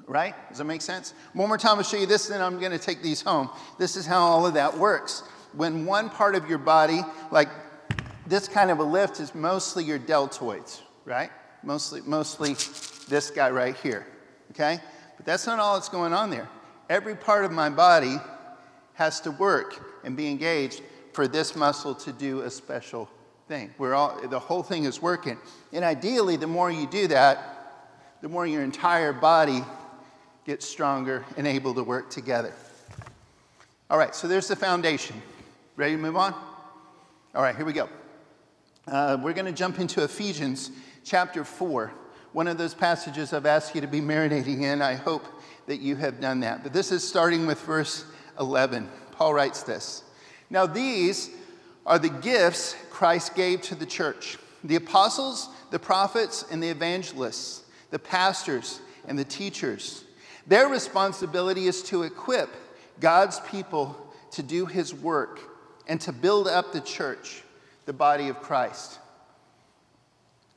Right? 0.06 0.34
Does 0.48 0.58
that 0.58 0.64
make 0.64 0.80
sense? 0.80 1.12
One 1.34 1.48
more 1.48 1.58
time, 1.58 1.76
I'll 1.76 1.82
show 1.82 1.98
you 1.98 2.06
this, 2.06 2.26
then 2.26 2.40
I'm 2.40 2.58
going 2.58 2.72
to 2.72 2.78
take 2.78 3.02
these 3.02 3.20
home. 3.20 3.50
This 3.78 3.96
is 3.96 4.06
how 4.06 4.20
all 4.20 4.46
of 4.46 4.54
that 4.54 4.78
works 4.78 5.24
when 5.56 5.86
one 5.86 6.10
part 6.10 6.34
of 6.34 6.48
your 6.48 6.58
body, 6.58 7.00
like 7.30 7.48
this 8.26 8.48
kind 8.48 8.70
of 8.70 8.78
a 8.78 8.84
lift, 8.84 9.20
is 9.20 9.34
mostly 9.34 9.84
your 9.84 9.98
deltoids, 9.98 10.80
right? 11.04 11.30
Mostly, 11.62 12.00
mostly 12.02 12.54
this 13.08 13.30
guy 13.30 13.50
right 13.50 13.76
here, 13.76 14.06
okay? 14.50 14.78
But 15.16 15.26
that's 15.26 15.46
not 15.46 15.58
all 15.58 15.74
that's 15.74 15.88
going 15.88 16.12
on 16.12 16.30
there. 16.30 16.48
Every 16.90 17.14
part 17.14 17.44
of 17.44 17.52
my 17.52 17.70
body 17.70 18.16
has 18.94 19.20
to 19.22 19.30
work 19.30 20.00
and 20.04 20.16
be 20.16 20.28
engaged 20.28 20.82
for 21.12 21.28
this 21.28 21.56
muscle 21.56 21.94
to 21.94 22.12
do 22.12 22.42
a 22.42 22.50
special 22.50 23.08
thing. 23.48 23.72
We're 23.78 23.94
all, 23.94 24.20
the 24.26 24.38
whole 24.38 24.62
thing 24.62 24.84
is 24.84 25.00
working. 25.00 25.38
And 25.72 25.84
ideally, 25.84 26.36
the 26.36 26.46
more 26.46 26.70
you 26.70 26.86
do 26.86 27.06
that, 27.08 28.18
the 28.20 28.28
more 28.28 28.46
your 28.46 28.62
entire 28.62 29.12
body 29.12 29.62
gets 30.44 30.66
stronger 30.66 31.24
and 31.36 31.46
able 31.46 31.74
to 31.74 31.82
work 31.82 32.10
together. 32.10 32.52
All 33.90 33.98
right, 33.98 34.14
so 34.14 34.26
there's 34.26 34.48
the 34.48 34.56
foundation. 34.56 35.20
Ready 35.76 35.96
to 35.96 35.98
move 36.00 36.14
on? 36.14 36.32
All 37.34 37.42
right, 37.42 37.56
here 37.56 37.64
we 37.64 37.72
go. 37.72 37.88
Uh, 38.86 39.18
we're 39.20 39.32
going 39.32 39.46
to 39.46 39.52
jump 39.52 39.80
into 39.80 40.04
Ephesians 40.04 40.70
chapter 41.02 41.44
4, 41.44 41.90
one 42.32 42.46
of 42.46 42.58
those 42.58 42.74
passages 42.74 43.32
I've 43.32 43.44
asked 43.44 43.74
you 43.74 43.80
to 43.80 43.88
be 43.88 44.00
marinating 44.00 44.62
in. 44.62 44.80
I 44.80 44.94
hope 44.94 45.24
that 45.66 45.80
you 45.80 45.96
have 45.96 46.20
done 46.20 46.38
that. 46.40 46.62
But 46.62 46.72
this 46.72 46.92
is 46.92 47.02
starting 47.02 47.44
with 47.44 47.60
verse 47.62 48.04
11. 48.38 48.88
Paul 49.10 49.34
writes 49.34 49.64
this 49.64 50.04
Now, 50.48 50.64
these 50.64 51.30
are 51.84 51.98
the 51.98 52.08
gifts 52.08 52.76
Christ 52.90 53.34
gave 53.34 53.60
to 53.62 53.74
the 53.74 53.84
church 53.84 54.38
the 54.62 54.76
apostles, 54.76 55.48
the 55.72 55.80
prophets, 55.80 56.44
and 56.52 56.62
the 56.62 56.68
evangelists, 56.68 57.64
the 57.90 57.98
pastors, 57.98 58.80
and 59.08 59.18
the 59.18 59.24
teachers. 59.24 60.04
Their 60.46 60.68
responsibility 60.68 61.66
is 61.66 61.82
to 61.84 62.04
equip 62.04 62.50
God's 63.00 63.40
people 63.40 63.96
to 64.30 64.42
do 64.44 64.66
his 64.66 64.94
work 64.94 65.50
and 65.86 66.00
to 66.02 66.12
build 66.12 66.48
up 66.48 66.72
the 66.72 66.80
church, 66.80 67.42
the 67.86 67.92
body 67.92 68.28
of 68.28 68.40
Christ. 68.40 68.98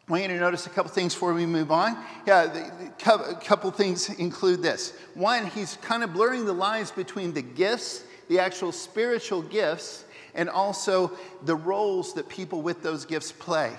I 0.07 0.11
want 0.11 0.23
you 0.23 0.29
to 0.29 0.39
notice 0.39 0.65
a 0.67 0.69
couple 0.69 0.89
things 0.89 1.13
before 1.13 1.33
we 1.33 1.45
move 1.45 1.69
on. 1.69 1.97
Yeah, 2.25 2.47
the, 2.47 3.13
a 3.13 3.35
couple 3.35 3.69
things 3.71 4.09
include 4.11 4.61
this. 4.61 4.93
One, 5.15 5.47
he's 5.47 5.77
kind 5.81 6.01
of 6.01 6.13
blurring 6.13 6.45
the 6.45 6.53
lines 6.53 6.91
between 6.91 7.33
the 7.33 7.41
gifts, 7.41 8.05
the 8.29 8.39
actual 8.39 8.71
spiritual 8.71 9.41
gifts, 9.41 10.05
and 10.33 10.49
also 10.49 11.11
the 11.43 11.55
roles 11.55 12.13
that 12.13 12.29
people 12.29 12.61
with 12.61 12.83
those 12.83 13.03
gifts 13.03 13.33
play. 13.33 13.73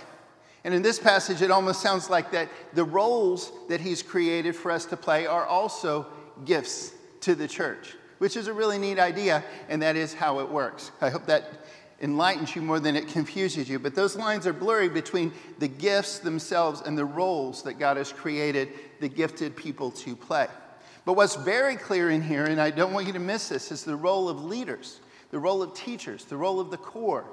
And 0.65 0.75
in 0.75 0.83
this 0.83 0.99
passage, 0.99 1.41
it 1.41 1.51
almost 1.51 1.81
sounds 1.81 2.11
like 2.11 2.31
that 2.33 2.51
the 2.75 2.85
roles 2.85 3.51
that 3.69 3.81
he's 3.81 4.03
created 4.03 4.55
for 4.55 4.71
us 4.71 4.85
to 4.87 4.99
play 4.99 5.27
are 5.27 5.47
also 5.47 6.07
gifts 6.45 6.93
to 7.21 7.35
the 7.35 7.49
church, 7.49 7.95
which 8.19 8.37
is 8.37 8.47
a 8.47 8.53
really 8.53 8.79
neat 8.79 8.99
idea, 8.99 9.45
and 9.69 9.83
that 9.83 9.97
is 9.97 10.15
how 10.15 10.41
it 10.41 10.49
works. 10.49 10.91
I 11.01 11.11
hope 11.11 11.27
that 11.27 11.45
enlightens 12.01 12.55
you 12.55 12.63
more 12.63 12.79
than 12.81 12.97
it 12.97 13.09
confuses 13.09 13.69
you. 13.69 13.79
But 13.79 13.95
those 13.95 14.17
lines 14.17 14.47
are 14.47 14.53
blurry 14.53 14.89
between 14.89 15.33
the 15.59 15.69
gifts 15.69 16.21
themselves 16.21 16.81
and 16.81 16.97
the 16.97 17.05
roles 17.05 17.63
that 17.65 17.75
God 17.75 17.97
has 17.97 18.13
created 18.13 18.69
the 19.01 19.09
gifted 19.09 19.57
people 19.57 19.91
to 19.93 20.15
play. 20.15 20.47
But 21.05 21.15
what's 21.15 21.37
very 21.37 21.77
clear 21.77 22.11
in 22.11 22.23
here, 22.23 22.45
and 22.45 22.61
I 22.61 22.71
don't 22.71 22.93
want 22.93 23.07
you 23.07 23.13
to 23.15 23.19
miss 23.19 23.49
this, 23.49 23.73
is 23.73 23.83
the 23.83 23.97
role 23.97 24.29
of 24.29 24.45
leaders, 24.45 25.01
the 25.31 25.39
role 25.39 25.63
of 25.63 25.75
teachers, 25.75 26.25
the 26.25 26.37
role 26.37 26.61
of 26.61 26.71
the 26.71 26.77
core, 26.77 27.27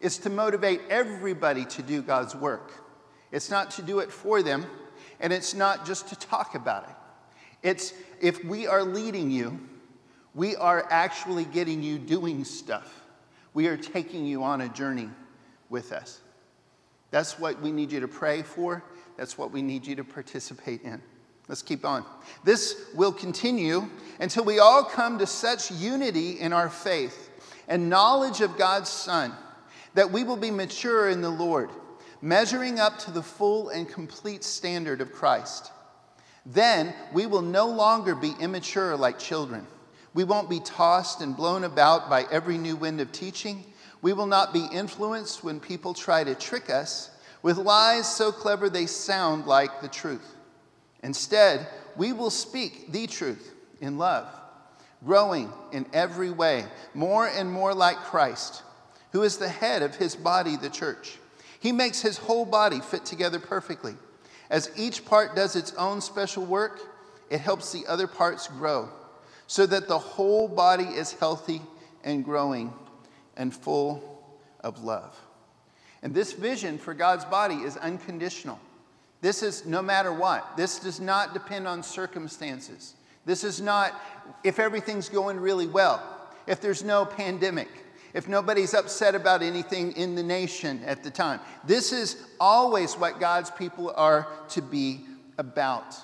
is 0.00 0.16
to 0.18 0.30
motivate 0.30 0.80
everybody 0.88 1.64
to 1.66 1.82
do 1.82 2.02
God's 2.02 2.34
work. 2.34 2.72
It's 3.32 3.50
not 3.50 3.70
to 3.72 3.82
do 3.82 3.98
it 3.98 4.10
for 4.10 4.42
them, 4.42 4.64
and 5.18 5.32
it's 5.32 5.54
not 5.54 5.84
just 5.84 6.08
to 6.08 6.16
talk 6.16 6.54
about 6.54 6.84
it. 6.88 6.96
It's 7.62 7.92
if 8.20 8.42
we 8.44 8.66
are 8.66 8.82
leading 8.82 9.30
you, 9.30 9.60
we 10.34 10.56
are 10.56 10.86
actually 10.90 11.44
getting 11.44 11.82
you 11.82 11.98
doing 11.98 12.44
stuff. 12.44 13.02
We 13.52 13.66
are 13.66 13.76
taking 13.76 14.24
you 14.24 14.44
on 14.44 14.60
a 14.60 14.68
journey 14.68 15.08
with 15.68 15.92
us. 15.92 16.20
That's 17.10 17.38
what 17.38 17.60
we 17.60 17.72
need 17.72 17.90
you 17.90 18.00
to 18.00 18.08
pray 18.08 18.42
for. 18.42 18.84
That's 19.16 19.36
what 19.36 19.50
we 19.50 19.62
need 19.62 19.86
you 19.86 19.96
to 19.96 20.04
participate 20.04 20.82
in. 20.82 21.02
Let's 21.48 21.62
keep 21.62 21.84
on. 21.84 22.04
This 22.44 22.86
will 22.94 23.12
continue 23.12 23.88
until 24.20 24.44
we 24.44 24.60
all 24.60 24.84
come 24.84 25.18
to 25.18 25.26
such 25.26 25.72
unity 25.72 26.38
in 26.38 26.52
our 26.52 26.70
faith 26.70 27.30
and 27.66 27.90
knowledge 27.90 28.40
of 28.40 28.56
God's 28.56 28.88
Son 28.88 29.32
that 29.94 30.12
we 30.12 30.22
will 30.22 30.36
be 30.36 30.52
mature 30.52 31.08
in 31.08 31.20
the 31.20 31.30
Lord, 31.30 31.70
measuring 32.22 32.78
up 32.78 33.00
to 33.00 33.10
the 33.10 33.22
full 33.22 33.70
and 33.70 33.88
complete 33.88 34.44
standard 34.44 35.00
of 35.00 35.12
Christ. 35.12 35.72
Then 36.46 36.94
we 37.12 37.26
will 37.26 37.42
no 37.42 37.66
longer 37.66 38.14
be 38.14 38.32
immature 38.38 38.96
like 38.96 39.18
children 39.18 39.66
we 40.12 40.24
won't 40.24 40.50
be 40.50 40.60
tossed 40.60 41.20
and 41.20 41.36
blown 41.36 41.64
about 41.64 42.10
by 42.10 42.24
every 42.30 42.58
new 42.58 42.76
wind 42.76 43.00
of 43.00 43.12
teaching. 43.12 43.64
We 44.02 44.12
will 44.12 44.26
not 44.26 44.52
be 44.52 44.66
influenced 44.72 45.44
when 45.44 45.60
people 45.60 45.94
try 45.94 46.24
to 46.24 46.34
trick 46.34 46.68
us 46.68 47.10
with 47.42 47.58
lies 47.58 48.12
so 48.12 48.32
clever 48.32 48.68
they 48.68 48.86
sound 48.86 49.46
like 49.46 49.80
the 49.80 49.88
truth. 49.88 50.36
Instead, 51.02 51.66
we 51.96 52.12
will 52.12 52.30
speak 52.30 52.92
the 52.92 53.06
truth 53.06 53.54
in 53.80 53.98
love, 53.98 54.28
growing 55.04 55.52
in 55.72 55.86
every 55.92 56.30
way 56.30 56.64
more 56.92 57.26
and 57.26 57.50
more 57.50 57.72
like 57.72 57.96
Christ, 57.96 58.62
who 59.12 59.22
is 59.22 59.38
the 59.38 59.48
head 59.48 59.82
of 59.82 59.94
his 59.94 60.16
body, 60.16 60.56
the 60.56 60.68
church. 60.68 61.18
He 61.60 61.72
makes 61.72 62.00
his 62.00 62.18
whole 62.18 62.44
body 62.44 62.80
fit 62.80 63.04
together 63.04 63.38
perfectly. 63.38 63.94
As 64.50 64.70
each 64.76 65.04
part 65.04 65.36
does 65.36 65.56
its 65.56 65.72
own 65.74 66.00
special 66.00 66.44
work, 66.44 66.80
it 67.30 67.40
helps 67.40 67.72
the 67.72 67.86
other 67.86 68.08
parts 68.08 68.48
grow 68.48 68.88
so 69.50 69.66
that 69.66 69.88
the 69.88 69.98
whole 69.98 70.46
body 70.46 70.84
is 70.84 71.12
healthy 71.14 71.60
and 72.04 72.24
growing 72.24 72.72
and 73.36 73.52
full 73.52 74.22
of 74.60 74.84
love. 74.84 75.18
And 76.04 76.14
this 76.14 76.32
vision 76.32 76.78
for 76.78 76.94
God's 76.94 77.24
body 77.24 77.56
is 77.56 77.76
unconditional. 77.76 78.60
This 79.22 79.42
is 79.42 79.66
no 79.66 79.82
matter 79.82 80.12
what. 80.12 80.56
This 80.56 80.78
does 80.78 81.00
not 81.00 81.34
depend 81.34 81.66
on 81.66 81.82
circumstances. 81.82 82.94
This 83.24 83.42
is 83.42 83.60
not 83.60 84.00
if 84.44 84.60
everything's 84.60 85.08
going 85.08 85.40
really 85.40 85.66
well, 85.66 86.00
if 86.46 86.60
there's 86.60 86.84
no 86.84 87.04
pandemic, 87.04 87.70
if 88.14 88.28
nobody's 88.28 88.72
upset 88.72 89.16
about 89.16 89.42
anything 89.42 89.90
in 89.96 90.14
the 90.14 90.22
nation 90.22 90.80
at 90.86 91.02
the 91.02 91.10
time. 91.10 91.40
This 91.64 91.90
is 91.90 92.24
always 92.38 92.94
what 92.94 93.18
God's 93.18 93.50
people 93.50 93.92
are 93.96 94.28
to 94.50 94.62
be 94.62 95.00
about. 95.38 95.96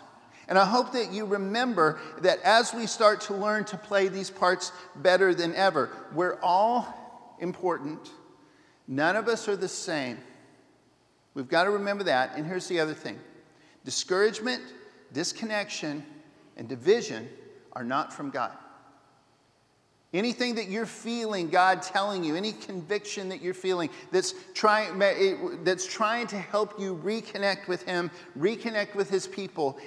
And 0.49 0.59
I 0.59 0.65
hope 0.65 0.93
that 0.93 1.12
you 1.12 1.25
remember 1.25 1.99
that 2.21 2.41
as 2.43 2.73
we 2.73 2.87
start 2.87 3.21
to 3.23 3.35
learn 3.35 3.65
to 3.67 3.76
play 3.76 4.09
these 4.09 4.31
parts 4.31 4.71
better 4.97 5.35
than 5.35 5.55
ever, 5.55 5.91
we're 6.15 6.38
all 6.41 7.37
important. 7.41 8.11
None 8.87 9.17
of 9.17 9.26
us 9.26 9.49
are 9.49 9.57
the 9.57 9.69
same. 9.69 10.19
We've 11.35 11.49
got 11.49 11.65
to 11.65 11.71
remember 11.71 12.05
that. 12.05 12.37
And 12.37 12.47
here's 12.47 12.69
the 12.69 12.81
other 12.81 12.95
thing 12.95 13.19
discouragement, 13.85 14.62
disconnection, 15.12 16.05
and 16.57 16.69
division 16.69 17.29
are 17.73 17.85
not 17.85 18.12
from 18.12 18.31
God. 18.31 18.53
Anything 20.12 20.54
that 20.54 20.68
you're 20.68 20.86
feeling, 20.86 21.48
God 21.48 21.82
telling 21.82 22.22
you, 22.22 22.36
any 22.36 22.52
conviction 22.52 23.28
that 23.28 23.42
you're 23.42 23.52
feeling 23.52 23.90
that's 24.12 24.34
trying, 24.54 24.98
that's 25.64 25.86
trying 25.86 26.28
to 26.28 26.38
help 26.38 26.80
you 26.80 26.96
reconnect 27.04 27.66
with 27.66 27.82
Him, 27.82 28.10
reconnect 28.38 28.94
with 28.94 29.10
His 29.10 29.26
people, 29.26 29.78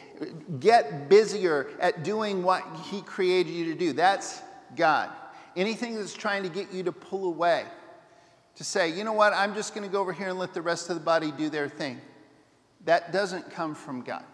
get 0.59 1.09
busier 1.09 1.69
at 1.79 2.03
doing 2.03 2.43
what 2.43 2.63
He 2.91 3.01
created 3.01 3.51
you 3.51 3.65
to 3.73 3.75
do. 3.75 3.93
That's 3.93 4.41
God. 4.75 5.09
Anything 5.55 5.95
that's 5.95 6.13
trying 6.13 6.43
to 6.43 6.49
get 6.49 6.71
you 6.71 6.83
to 6.83 6.91
pull 6.91 7.25
away, 7.25 7.65
to 8.55 8.63
say, 8.63 8.89
you 8.89 9.05
know 9.05 9.13
what, 9.13 9.33
I'm 9.33 9.55
just 9.55 9.73
going 9.73 9.87
to 9.87 9.91
go 9.91 10.01
over 10.01 10.11
here 10.11 10.27
and 10.27 10.37
let 10.37 10.53
the 10.53 10.61
rest 10.61 10.89
of 10.89 10.95
the 10.95 11.01
body 11.01 11.31
do 11.31 11.49
their 11.49 11.69
thing, 11.69 12.01
that 12.85 13.13
doesn't 13.13 13.51
come 13.51 13.73
from 13.73 14.01
God. 14.01 14.25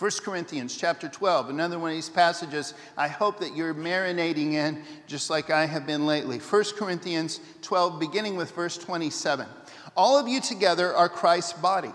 1 0.00 0.10
Corinthians 0.24 0.74
chapter 0.78 1.10
12, 1.10 1.50
another 1.50 1.78
one 1.78 1.90
of 1.90 1.94
these 1.94 2.08
passages 2.08 2.72
I 2.96 3.06
hope 3.06 3.38
that 3.40 3.54
you're 3.54 3.74
marinating 3.74 4.54
in 4.54 4.82
just 5.06 5.28
like 5.28 5.50
I 5.50 5.66
have 5.66 5.86
been 5.86 6.06
lately. 6.06 6.38
1 6.38 6.64
Corinthians 6.78 7.38
12, 7.60 8.00
beginning 8.00 8.34
with 8.34 8.50
verse 8.52 8.78
27. 8.78 9.46
All 9.98 10.18
of 10.18 10.26
you 10.26 10.40
together 10.40 10.94
are 10.94 11.10
Christ's 11.10 11.52
body, 11.52 11.92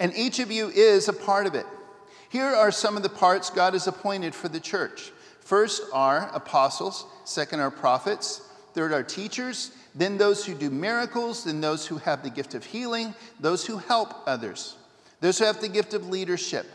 and 0.00 0.10
each 0.16 0.38
of 0.38 0.50
you 0.50 0.68
is 0.70 1.06
a 1.06 1.12
part 1.12 1.46
of 1.46 1.54
it. 1.54 1.66
Here 2.30 2.46
are 2.46 2.72
some 2.72 2.96
of 2.96 3.02
the 3.02 3.10
parts 3.10 3.50
God 3.50 3.74
has 3.74 3.86
appointed 3.86 4.34
for 4.34 4.48
the 4.48 4.58
church. 4.58 5.12
First 5.40 5.82
are 5.92 6.30
apostles, 6.32 7.04
second 7.26 7.60
are 7.60 7.70
prophets, 7.70 8.40
third 8.72 8.94
are 8.94 9.02
teachers, 9.02 9.70
then 9.94 10.16
those 10.16 10.46
who 10.46 10.54
do 10.54 10.70
miracles, 10.70 11.44
then 11.44 11.60
those 11.60 11.86
who 11.86 11.98
have 11.98 12.22
the 12.22 12.30
gift 12.30 12.54
of 12.54 12.64
healing, 12.64 13.14
those 13.38 13.66
who 13.66 13.76
help 13.76 14.14
others, 14.26 14.76
those 15.20 15.38
who 15.38 15.44
have 15.44 15.60
the 15.60 15.68
gift 15.68 15.92
of 15.92 16.08
leadership 16.08 16.66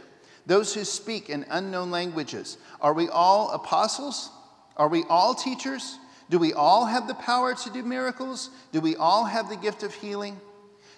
those 0.45 0.73
who 0.73 0.83
speak 0.83 1.29
in 1.29 1.45
unknown 1.49 1.91
languages. 1.91 2.57
Are 2.81 2.93
we 2.93 3.09
all 3.09 3.51
apostles? 3.51 4.29
Are 4.77 4.87
we 4.87 5.03
all 5.09 5.35
teachers? 5.35 5.97
Do 6.29 6.39
we 6.39 6.53
all 6.53 6.85
have 6.85 7.07
the 7.07 7.13
power 7.15 7.53
to 7.53 7.69
do 7.69 7.83
miracles? 7.83 8.49
Do 8.71 8.79
we 8.81 8.95
all 8.95 9.25
have 9.25 9.49
the 9.49 9.57
gift 9.57 9.83
of 9.83 9.93
healing? 9.93 10.39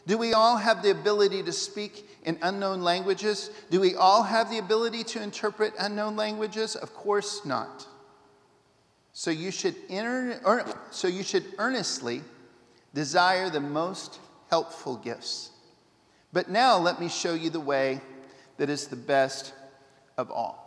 Do 0.06 0.18
we 0.18 0.34
all 0.34 0.58
have 0.58 0.84
the 0.84 0.92
ability 0.92 1.44
to 1.44 1.52
speak 1.52 2.08
in 2.24 2.38
unknown 2.42 2.82
languages? 2.82 3.50
Do 3.70 3.80
we 3.80 3.96
all 3.96 4.24
have 4.24 4.50
the 4.50 4.60
ability 4.60 5.04
to 5.06 5.24
interpret 5.24 5.74
unknown 5.80 6.16
languages? 6.16 6.76
Of 6.76 6.94
course 6.94 7.46
not. 7.46 7.88
So 9.14 9.32
you 9.32 9.52
should, 9.52 9.76
enter, 9.90 10.40
so 10.92 11.08
you 11.08 11.24
should 11.24 11.46
earnestly 11.58 12.22
desire 12.94 13.50
the 13.50 13.60
most 13.60 14.20
helpful 14.50 14.98
gifts. 14.98 15.52
But 16.32 16.50
now 16.50 16.78
let 16.78 17.00
me 17.00 17.10
show 17.10 17.34
you 17.34 17.50
the 17.50 17.60
way 17.60 18.02
that 18.57 18.69
is 18.69 18.88
the 18.88 18.95
best 18.95 19.53
of 20.17 20.31
all. 20.31 20.63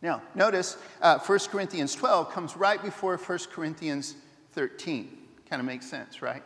Now, 0.00 0.22
notice 0.34 0.76
uh, 1.02 1.18
1 1.18 1.38
Corinthians 1.50 1.94
12 1.94 2.30
comes 2.30 2.56
right 2.56 2.80
before 2.80 3.16
1 3.16 3.38
Corinthians 3.50 4.14
13. 4.52 5.18
Kind 5.50 5.60
of 5.60 5.66
makes 5.66 5.86
sense, 5.86 6.22
right? 6.22 6.42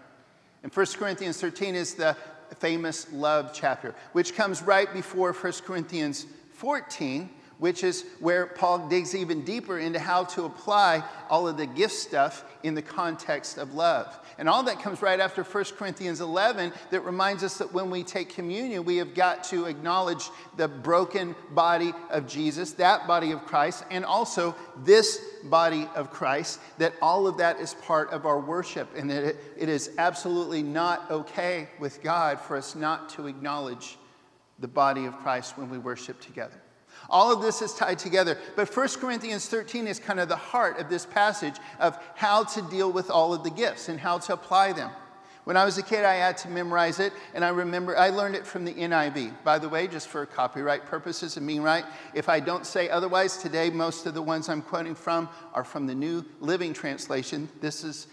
And 0.62 0.72
1 0.72 0.86
Corinthians 0.94 1.40
13 1.40 1.74
is 1.74 1.94
the 1.94 2.16
famous 2.58 3.12
love 3.12 3.52
chapter, 3.52 3.94
which 4.12 4.34
comes 4.34 4.62
right 4.62 4.92
before 4.92 5.32
1 5.32 5.52
Corinthians 5.64 6.26
14, 6.52 7.28
which 7.62 7.84
is 7.84 8.04
where 8.18 8.44
Paul 8.44 8.88
digs 8.88 9.14
even 9.14 9.44
deeper 9.44 9.78
into 9.78 10.00
how 10.00 10.24
to 10.24 10.46
apply 10.46 11.04
all 11.30 11.46
of 11.46 11.56
the 11.56 11.64
gift 11.64 11.94
stuff 11.94 12.44
in 12.64 12.74
the 12.74 12.82
context 12.82 13.56
of 13.56 13.72
love. 13.72 14.18
And 14.36 14.48
all 14.48 14.64
that 14.64 14.80
comes 14.80 15.00
right 15.00 15.20
after 15.20 15.44
1 15.44 15.64
Corinthians 15.76 16.20
11 16.20 16.72
that 16.90 17.02
reminds 17.02 17.44
us 17.44 17.58
that 17.58 17.72
when 17.72 17.88
we 17.88 18.02
take 18.02 18.30
communion, 18.30 18.84
we 18.84 18.96
have 18.96 19.14
got 19.14 19.44
to 19.44 19.66
acknowledge 19.66 20.28
the 20.56 20.66
broken 20.66 21.36
body 21.52 21.92
of 22.10 22.26
Jesus, 22.26 22.72
that 22.72 23.06
body 23.06 23.30
of 23.30 23.46
Christ, 23.46 23.84
and 23.92 24.04
also 24.04 24.56
this 24.78 25.20
body 25.44 25.88
of 25.94 26.10
Christ, 26.10 26.58
that 26.78 26.94
all 27.00 27.28
of 27.28 27.36
that 27.36 27.60
is 27.60 27.74
part 27.74 28.10
of 28.10 28.26
our 28.26 28.40
worship, 28.40 28.88
and 28.96 29.08
that 29.08 29.22
it, 29.22 29.36
it 29.56 29.68
is 29.68 29.92
absolutely 29.98 30.64
not 30.64 31.08
okay 31.12 31.68
with 31.78 32.02
God 32.02 32.40
for 32.40 32.56
us 32.56 32.74
not 32.74 33.08
to 33.10 33.28
acknowledge 33.28 33.98
the 34.58 34.66
body 34.66 35.04
of 35.04 35.16
Christ 35.18 35.56
when 35.56 35.70
we 35.70 35.78
worship 35.78 36.20
together. 36.20 36.60
All 37.10 37.32
of 37.32 37.42
this 37.42 37.62
is 37.62 37.74
tied 37.74 37.98
together. 37.98 38.38
But 38.56 38.74
1 38.74 38.88
Corinthians 39.00 39.46
13 39.48 39.86
is 39.86 39.98
kind 39.98 40.20
of 40.20 40.28
the 40.28 40.36
heart 40.36 40.78
of 40.78 40.88
this 40.88 41.06
passage 41.06 41.56
of 41.78 41.98
how 42.14 42.44
to 42.44 42.62
deal 42.62 42.90
with 42.90 43.10
all 43.10 43.34
of 43.34 43.44
the 43.44 43.50
gifts 43.50 43.88
and 43.88 44.00
how 44.00 44.18
to 44.18 44.32
apply 44.32 44.72
them. 44.72 44.90
When 45.44 45.56
I 45.56 45.64
was 45.64 45.76
a 45.76 45.82
kid, 45.82 46.04
I 46.04 46.14
had 46.14 46.36
to 46.38 46.48
memorize 46.48 47.00
it, 47.00 47.12
and 47.34 47.44
I 47.44 47.48
remember 47.48 47.98
I 47.98 48.10
learned 48.10 48.36
it 48.36 48.46
from 48.46 48.64
the 48.64 48.72
NIV. 48.72 49.42
By 49.42 49.58
the 49.58 49.68
way, 49.68 49.88
just 49.88 50.06
for 50.06 50.24
copyright 50.24 50.86
purposes 50.86 51.36
and 51.36 51.44
being 51.44 51.64
right, 51.64 51.84
if 52.14 52.28
I 52.28 52.38
don't 52.38 52.64
say 52.64 52.88
otherwise, 52.88 53.38
today 53.38 53.68
most 53.68 54.06
of 54.06 54.14
the 54.14 54.22
ones 54.22 54.48
I'm 54.48 54.62
quoting 54.62 54.94
from 54.94 55.28
are 55.52 55.64
from 55.64 55.88
the 55.88 55.96
New 55.96 56.24
Living 56.38 56.72
Translation. 56.72 57.48
This 57.60 57.82
is 57.82 58.06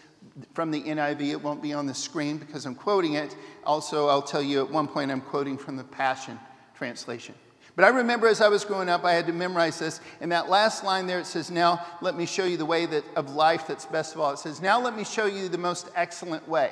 from 0.56 0.72
the 0.72 0.82
NIV. 0.82 1.30
It 1.30 1.42
won't 1.42 1.62
be 1.62 1.72
on 1.72 1.86
the 1.86 1.94
screen 1.94 2.40
because 2.40 2.66
I'm 2.66 2.76
quoting 2.76 3.14
it. 3.14 3.36
Also, 3.64 4.08
I'll 4.08 4.24
tell 4.24 4.42
you 4.42 4.62
at 4.62 4.70
one 4.72 4.88
point 4.88 5.12
I'm 5.12 5.22
quoting 5.22 5.58
from 5.58 5.78
the 5.78 5.84
Passion 5.84 6.40
Translation. 6.74 7.36
But 7.80 7.86
I 7.86 7.96
remember 7.96 8.28
as 8.28 8.42
I 8.42 8.50
was 8.50 8.66
growing 8.66 8.90
up, 8.90 9.06
I 9.06 9.14
had 9.14 9.26
to 9.28 9.32
memorize 9.32 9.80
this. 9.80 10.02
And 10.20 10.34
that 10.34 10.50
last 10.50 10.84
line 10.84 11.08
there, 11.08 11.22
it 11.22 11.26
says, 11.26 11.50
Now 11.50 11.86
let 12.02 12.14
me 12.14 12.26
show 12.26 12.44
you 12.44 12.58
the 12.58 12.66
way 12.66 12.86
that, 12.86 13.06
of 13.16 13.36
life 13.36 13.68
that's 13.68 13.86
best 13.86 14.14
of 14.14 14.20
all. 14.20 14.34
It 14.34 14.40
says, 14.40 14.62
Now 14.62 14.82
let 14.82 14.98
me 14.98 15.06
show 15.06 15.28
you 15.28 15.48
the 15.48 15.58
most 15.58 15.90
excellent 15.96 16.46
way. 16.46 16.72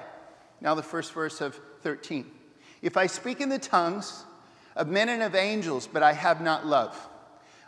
Now, 0.59 0.75
the 0.75 0.83
first 0.83 1.13
verse 1.13 1.39
of 1.39 1.57
13. 1.81 2.29
If 2.81 2.97
I 2.97 3.07
speak 3.07 3.39
in 3.39 3.47
the 3.47 3.57
tongues 3.57 4.25
of 4.75 4.89
men 4.89 5.07
and 5.07 5.23
of 5.23 5.33
angels, 5.33 5.87
but 5.87 6.03
I 6.03 6.11
have 6.11 6.41
not 6.41 6.65
love, 6.65 6.93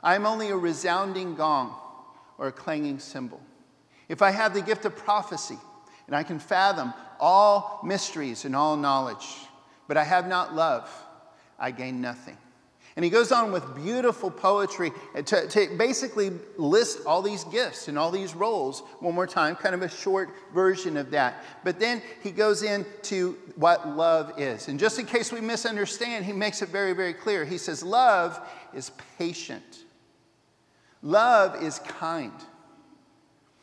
I 0.03 0.15
am 0.15 0.25
only 0.25 0.50
a 0.50 0.58
resounding 0.58 1.36
gong 1.36 1.74
or 2.38 2.48
a 2.48 2.51
clanging 2.51 3.00
cymbal. 3.00 3.39
If 4.10 4.22
I 4.22 4.31
have 4.31 4.53
the 4.53 4.62
gift 4.62 4.84
of 4.84 4.98
prophecy, 4.98 5.60
and 6.08 6.13
I 6.13 6.24
can 6.24 6.39
fathom 6.39 6.93
all 7.22 7.79
mysteries 7.86 8.43
and 8.43 8.53
all 8.53 8.75
knowledge, 8.75 9.27
but 9.88 9.96
I 9.96 10.03
have 10.03 10.27
not 10.27 10.53
love, 10.53 10.91
I 11.58 11.72
gain 11.72 12.01
nothing. 12.01 12.36
And 12.96 13.05
he 13.05 13.12
goes 13.12 13.31
on 13.31 13.51
with 13.51 13.75
beautiful 13.75 14.31
poetry 14.31 14.91
to, 15.13 15.48
to, 15.48 15.67
basically 15.77 16.31
list 16.58 17.00
all 17.05 17.22
these 17.22 17.43
gifts 17.46 17.88
and 17.88 17.98
all 17.98 18.12
these 18.12 18.36
roles 18.36 18.81
one 19.00 19.15
more 19.15 19.27
time, 19.27 19.55
kind 19.55 19.75
of 19.75 19.81
a 19.81 19.89
short 19.89 20.29
version 20.53 20.98
of 20.98 21.12
that. 21.12 21.43
But 21.63 21.79
then 21.79 22.01
he 22.24 22.31
goes 22.31 22.63
into 22.63 23.38
what 23.55 23.88
love 23.88 24.34
is. 24.38 24.67
And 24.67 24.79
just 24.79 25.00
in 25.00 25.05
case 25.05 25.31
we 25.31 25.39
misunderstand, 25.39 26.25
he 26.25 26.34
makes 26.34 26.62
it 26.62 26.69
very, 26.69 26.93
very 26.93 27.13
clear. 27.13 27.46
He 27.46 27.58
says, 27.58 27.84
Love 27.84 28.39
is 28.74 28.91
patient, 29.17 29.86
love 31.01 31.62
is 31.63 31.79
kind. 31.79 32.34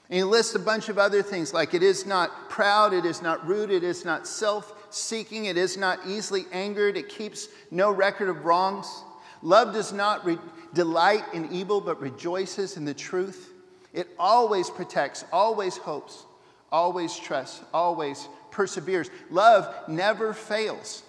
And 0.09 0.17
he 0.17 0.23
lists 0.23 0.55
a 0.55 0.61
bunch 0.61 0.89
of 0.89 0.99
other 0.99 1.21
things 1.21 1.53
like 1.53 1.75
it 1.75 1.83
is 1.83 2.07
not 2.07 2.49
proud, 2.49 2.93
it 2.93 3.05
is 3.05 3.23
not 3.23 3.47
rude, 3.47 3.71
it 3.71 3.83
is 3.83 4.05
not 4.05 4.27
self 4.27 4.73
seeking, 4.91 5.47
it 5.47 5.57
is 5.57 5.77
not 5.77 5.99
easily 6.07 6.47
angered, 6.53 6.97
it 6.97 7.09
keeps 7.09 7.49
no 7.71 7.91
record 7.91 8.29
of 8.29 8.45
wrongs. 8.45 9.03
Love 9.47 9.73
does 9.73 9.93
not 9.93 10.25
re- 10.25 10.41
delight 10.75 11.23
in 11.33 11.49
evil, 11.53 11.81
but 11.81 12.01
rejoices 12.01 12.77
in 12.77 12.85
the 12.85 12.93
truth. 12.93 13.53
It 13.93 14.09
always 14.19 14.69
protects, 14.69 15.25
always 15.33 15.77
hopes, 15.77 16.27
always 16.73 17.17
trusts, 17.17 17.63
always 17.73 18.29
perseveres. 18.51 19.09
Love 19.31 19.73
never 19.87 20.35
fails. 20.35 21.05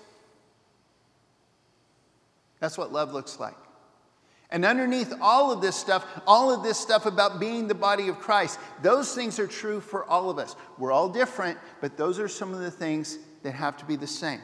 That's 2.60 2.78
what 2.78 2.94
love 2.94 3.12
looks 3.12 3.40
like. 3.40 3.56
And 4.52 4.66
underneath 4.66 5.16
all 5.20 5.52
of 5.52 5.60
this 5.60 5.76
stuff, 5.76 6.06
all 6.28 6.54
of 6.54 6.62
this 6.62 6.78
stuff 6.78 7.08
about 7.08 7.40
being 7.40 7.68
the 7.68 7.74
body 7.74 8.08
of 8.08 8.20
Christ, 8.20 8.60
those 8.84 9.16
things 9.16 9.40
are 9.40 9.48
true 9.48 9.82
for 9.82 10.06
all 10.06 10.30
of 10.30 10.38
us. 10.38 10.56
We're 10.78 10.92
all 10.92 11.10
different, 11.10 11.58
but 11.82 11.98
those 11.98 12.20
are 12.20 12.28
some 12.28 12.54
of 12.54 12.60
the 12.60 12.70
things 12.70 13.18
that 13.42 13.54
have 13.54 13.78
to 13.78 13.86
be 13.86 13.96
the 13.96 14.06
same. 14.06 14.42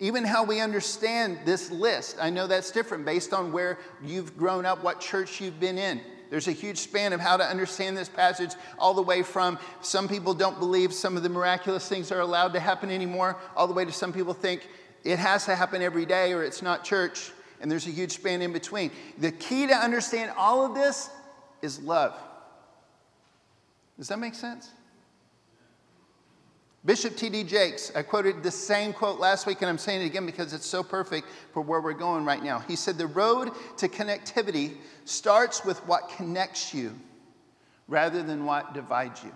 Even 0.00 0.24
how 0.24 0.44
we 0.44 0.60
understand 0.60 1.40
this 1.44 1.70
list, 1.70 2.18
I 2.20 2.30
know 2.30 2.46
that's 2.46 2.70
different 2.70 3.04
based 3.04 3.32
on 3.32 3.50
where 3.50 3.78
you've 4.02 4.36
grown 4.36 4.64
up, 4.64 4.84
what 4.84 5.00
church 5.00 5.40
you've 5.40 5.58
been 5.58 5.76
in. 5.76 6.00
There's 6.30 6.46
a 6.46 6.52
huge 6.52 6.78
span 6.78 7.12
of 7.12 7.20
how 7.20 7.36
to 7.36 7.44
understand 7.44 7.96
this 7.96 8.08
passage, 8.08 8.50
all 8.78 8.94
the 8.94 9.02
way 9.02 9.22
from 9.22 9.58
some 9.80 10.06
people 10.06 10.34
don't 10.34 10.58
believe 10.58 10.92
some 10.92 11.16
of 11.16 11.22
the 11.22 11.28
miraculous 11.28 11.88
things 11.88 12.12
are 12.12 12.20
allowed 12.20 12.52
to 12.52 12.60
happen 12.60 12.90
anymore, 12.90 13.36
all 13.56 13.66
the 13.66 13.72
way 13.72 13.84
to 13.84 13.92
some 13.92 14.12
people 14.12 14.34
think 14.34 14.68
it 15.04 15.18
has 15.18 15.46
to 15.46 15.56
happen 15.56 15.82
every 15.82 16.04
day 16.04 16.32
or 16.32 16.44
it's 16.44 16.62
not 16.62 16.84
church 16.84 17.32
and 17.60 17.70
there's 17.70 17.86
a 17.86 17.90
huge 17.90 18.12
span 18.12 18.42
in 18.42 18.52
between. 18.52 18.90
The 19.18 19.32
key 19.32 19.66
to 19.66 19.74
understand 19.74 20.32
all 20.36 20.64
of 20.64 20.74
this 20.74 21.10
is 21.62 21.80
love. 21.80 22.14
Does 23.98 24.08
that 24.08 24.18
make 24.18 24.34
sense? 24.34 24.70
Bishop 26.84 27.16
T.D. 27.16 27.44
Jakes, 27.44 27.90
I 27.94 28.02
quoted 28.02 28.42
the 28.42 28.50
same 28.50 28.92
quote 28.92 29.18
last 29.18 29.46
week, 29.46 29.62
and 29.62 29.68
I'm 29.68 29.78
saying 29.78 30.02
it 30.02 30.06
again 30.06 30.24
because 30.24 30.52
it's 30.52 30.66
so 30.66 30.82
perfect 30.82 31.26
for 31.52 31.60
where 31.60 31.80
we're 31.80 31.92
going 31.92 32.24
right 32.24 32.42
now. 32.42 32.60
He 32.60 32.76
said, 32.76 32.96
The 32.96 33.08
road 33.08 33.50
to 33.78 33.88
connectivity 33.88 34.76
starts 35.04 35.64
with 35.64 35.84
what 35.86 36.08
connects 36.10 36.72
you 36.72 36.94
rather 37.88 38.22
than 38.22 38.44
what 38.44 38.74
divides 38.74 39.24
you. 39.24 39.32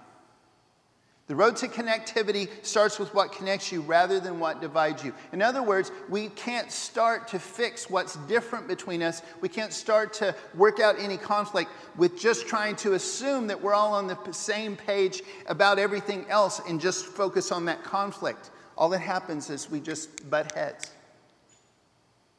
The 1.32 1.36
road 1.36 1.56
to 1.56 1.68
connectivity 1.68 2.46
starts 2.60 2.98
with 2.98 3.14
what 3.14 3.32
connects 3.32 3.72
you 3.72 3.80
rather 3.80 4.20
than 4.20 4.38
what 4.38 4.60
divides 4.60 5.02
you. 5.02 5.14
In 5.32 5.40
other 5.40 5.62
words, 5.62 5.90
we 6.10 6.28
can't 6.28 6.70
start 6.70 7.26
to 7.28 7.38
fix 7.38 7.88
what's 7.88 8.16
different 8.28 8.68
between 8.68 9.02
us. 9.02 9.22
We 9.40 9.48
can't 9.48 9.72
start 9.72 10.12
to 10.12 10.34
work 10.54 10.78
out 10.78 10.96
any 10.98 11.16
conflict 11.16 11.70
with 11.96 12.20
just 12.20 12.46
trying 12.46 12.76
to 12.76 12.92
assume 12.92 13.46
that 13.46 13.62
we're 13.62 13.72
all 13.72 13.94
on 13.94 14.08
the 14.08 14.18
same 14.32 14.76
page 14.76 15.22
about 15.46 15.78
everything 15.78 16.26
else 16.28 16.60
and 16.68 16.78
just 16.78 17.06
focus 17.06 17.50
on 17.50 17.64
that 17.64 17.82
conflict. 17.82 18.50
All 18.76 18.90
that 18.90 18.98
happens 18.98 19.48
is 19.48 19.70
we 19.70 19.80
just 19.80 20.28
butt 20.28 20.52
heads. 20.52 20.90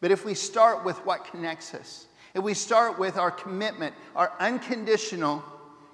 But 0.02 0.12
if 0.12 0.24
we 0.24 0.36
start 0.36 0.86
with 0.86 1.04
what 1.04 1.26
connects 1.26 1.74
us, 1.74 2.06
if 2.36 2.44
we 2.44 2.54
start 2.54 3.00
with 3.00 3.18
our 3.18 3.32
commitment, 3.32 3.96
our 4.16 4.32
unconditional 4.40 5.44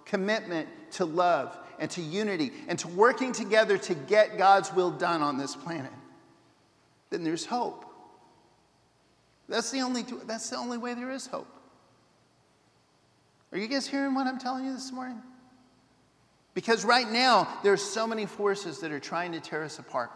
commitment 0.03 0.67
to 0.91 1.05
love, 1.05 1.57
and 1.79 1.89
to 1.91 2.01
unity 2.01 2.51
and 2.67 2.77
to 2.79 2.87
working 2.89 3.31
together 3.31 3.77
to 3.77 3.95
get 3.95 4.37
God's 4.37 4.73
will 4.73 4.91
done 4.91 5.21
on 5.21 5.37
this 5.37 5.55
planet, 5.55 5.91
then 7.09 7.23
there's 7.23 7.45
hope. 7.45 7.85
That's 9.47 9.71
the 9.71 9.81
only, 9.81 10.05
that's 10.25 10.49
the 10.49 10.57
only 10.57 10.77
way 10.77 10.93
there 10.93 11.09
is 11.09 11.25
hope. 11.25 11.47
Are 13.51 13.57
you 13.57 13.67
guys 13.67 13.87
hearing 13.87 14.13
what 14.13 14.27
I'm 14.27 14.37
telling 14.37 14.65
you 14.65 14.73
this 14.73 14.91
morning? 14.91 15.21
Because 16.53 16.85
right 16.85 17.09
now, 17.09 17.47
there's 17.63 17.81
so 17.81 18.05
many 18.05 18.25
forces 18.25 18.79
that 18.79 18.91
are 18.91 18.99
trying 18.99 19.31
to 19.31 19.39
tear 19.39 19.63
us 19.63 19.79
apart. 19.79 20.11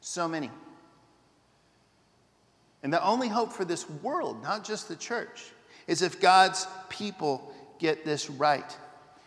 So 0.00 0.26
many. 0.26 0.50
And 2.82 2.92
the 2.92 3.02
only 3.04 3.28
hope 3.28 3.52
for 3.52 3.64
this 3.64 3.88
world, 3.88 4.42
not 4.42 4.64
just 4.64 4.88
the 4.88 4.96
church, 4.96 5.44
is 5.86 6.02
if 6.02 6.20
God's 6.20 6.66
people 6.88 7.52
get 7.78 8.04
this 8.04 8.28
right. 8.28 8.76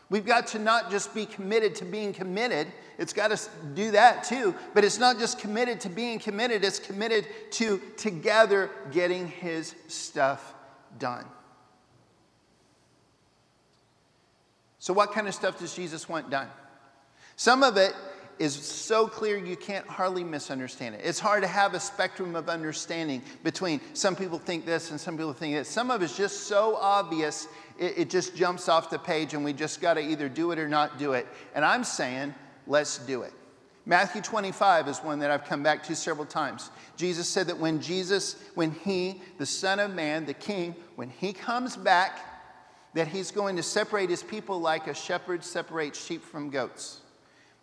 We've 0.09 0.25
got 0.25 0.47
to 0.47 0.59
not 0.59 0.89
just 0.89 1.13
be 1.13 1.25
committed 1.25 1.75
to 1.75 1.85
being 1.85 2.13
committed, 2.13 2.67
it's 2.97 3.13
got 3.13 3.35
to 3.35 3.49
do 3.75 3.91
that 3.91 4.23
too, 4.23 4.55
but 4.73 4.85
it's 4.85 4.99
not 4.99 5.19
just 5.19 5.39
committed 5.39 5.81
to 5.81 5.89
being 5.89 6.17
committed, 6.17 6.63
it's 6.63 6.79
committed 6.79 7.27
to 7.51 7.81
together 7.97 8.71
getting 8.91 9.27
his 9.27 9.75
stuff 9.87 10.53
done. 10.97 11.25
So, 14.79 14.93
what 14.93 15.11
kind 15.11 15.27
of 15.27 15.33
stuff 15.33 15.59
does 15.59 15.75
Jesus 15.75 16.07
want 16.07 16.29
done? 16.29 16.47
Some 17.35 17.61
of 17.61 17.75
it 17.75 17.93
is 18.39 18.53
so 18.53 19.07
clear 19.07 19.37
you 19.37 19.55
can't 19.55 19.87
hardly 19.87 20.23
misunderstand 20.23 20.95
it. 20.95 21.01
It's 21.03 21.19
hard 21.19 21.43
to 21.43 21.47
have 21.47 21.73
a 21.73 21.79
spectrum 21.79 22.35
of 22.35 22.49
understanding 22.49 23.21
between 23.43 23.81
some 23.93 24.15
people 24.15 24.39
think 24.39 24.65
this 24.65 24.91
and 24.91 24.99
some 24.99 25.17
people 25.17 25.33
think 25.33 25.55
that. 25.55 25.65
Some 25.65 25.91
of 25.91 26.01
it's 26.01 26.15
just 26.15 26.47
so 26.47 26.75
obvious, 26.75 27.47
it, 27.79 27.97
it 27.97 28.09
just 28.09 28.35
jumps 28.35 28.69
off 28.69 28.89
the 28.89 28.99
page, 28.99 29.33
and 29.33 29.43
we 29.43 29.53
just 29.53 29.81
got 29.81 29.95
to 29.95 30.01
either 30.01 30.29
do 30.29 30.51
it 30.51 30.59
or 30.59 30.67
not 30.67 30.97
do 30.97 31.13
it. 31.13 31.27
And 31.55 31.65
I'm 31.65 31.83
saying, 31.83 32.33
let's 32.65 32.97
do 32.99 33.23
it. 33.23 33.33
Matthew 33.85 34.21
25 34.21 34.89
is 34.89 34.97
one 34.99 35.19
that 35.19 35.31
I've 35.31 35.45
come 35.45 35.63
back 35.63 35.83
to 35.83 35.95
several 35.95 36.25
times. 36.25 36.71
Jesus 36.97 37.27
said 37.27 37.47
that 37.47 37.57
when 37.57 37.81
Jesus, 37.81 38.35
when 38.53 38.71
he, 38.71 39.21
the 39.37 39.45
Son 39.45 39.79
of 39.79 39.93
Man, 39.93 40.25
the 40.25 40.33
King, 40.33 40.75
when 40.97 41.09
he 41.09 41.31
comes 41.31 41.77
back, 41.77 42.19
that 42.93 43.07
he's 43.07 43.31
going 43.31 43.55
to 43.55 43.63
separate 43.63 44.09
his 44.09 44.23
people 44.23 44.59
like 44.59 44.87
a 44.87 44.93
shepherd 44.93 45.43
separates 45.43 46.03
sheep 46.03 46.21
from 46.21 46.49
goats. 46.49 46.99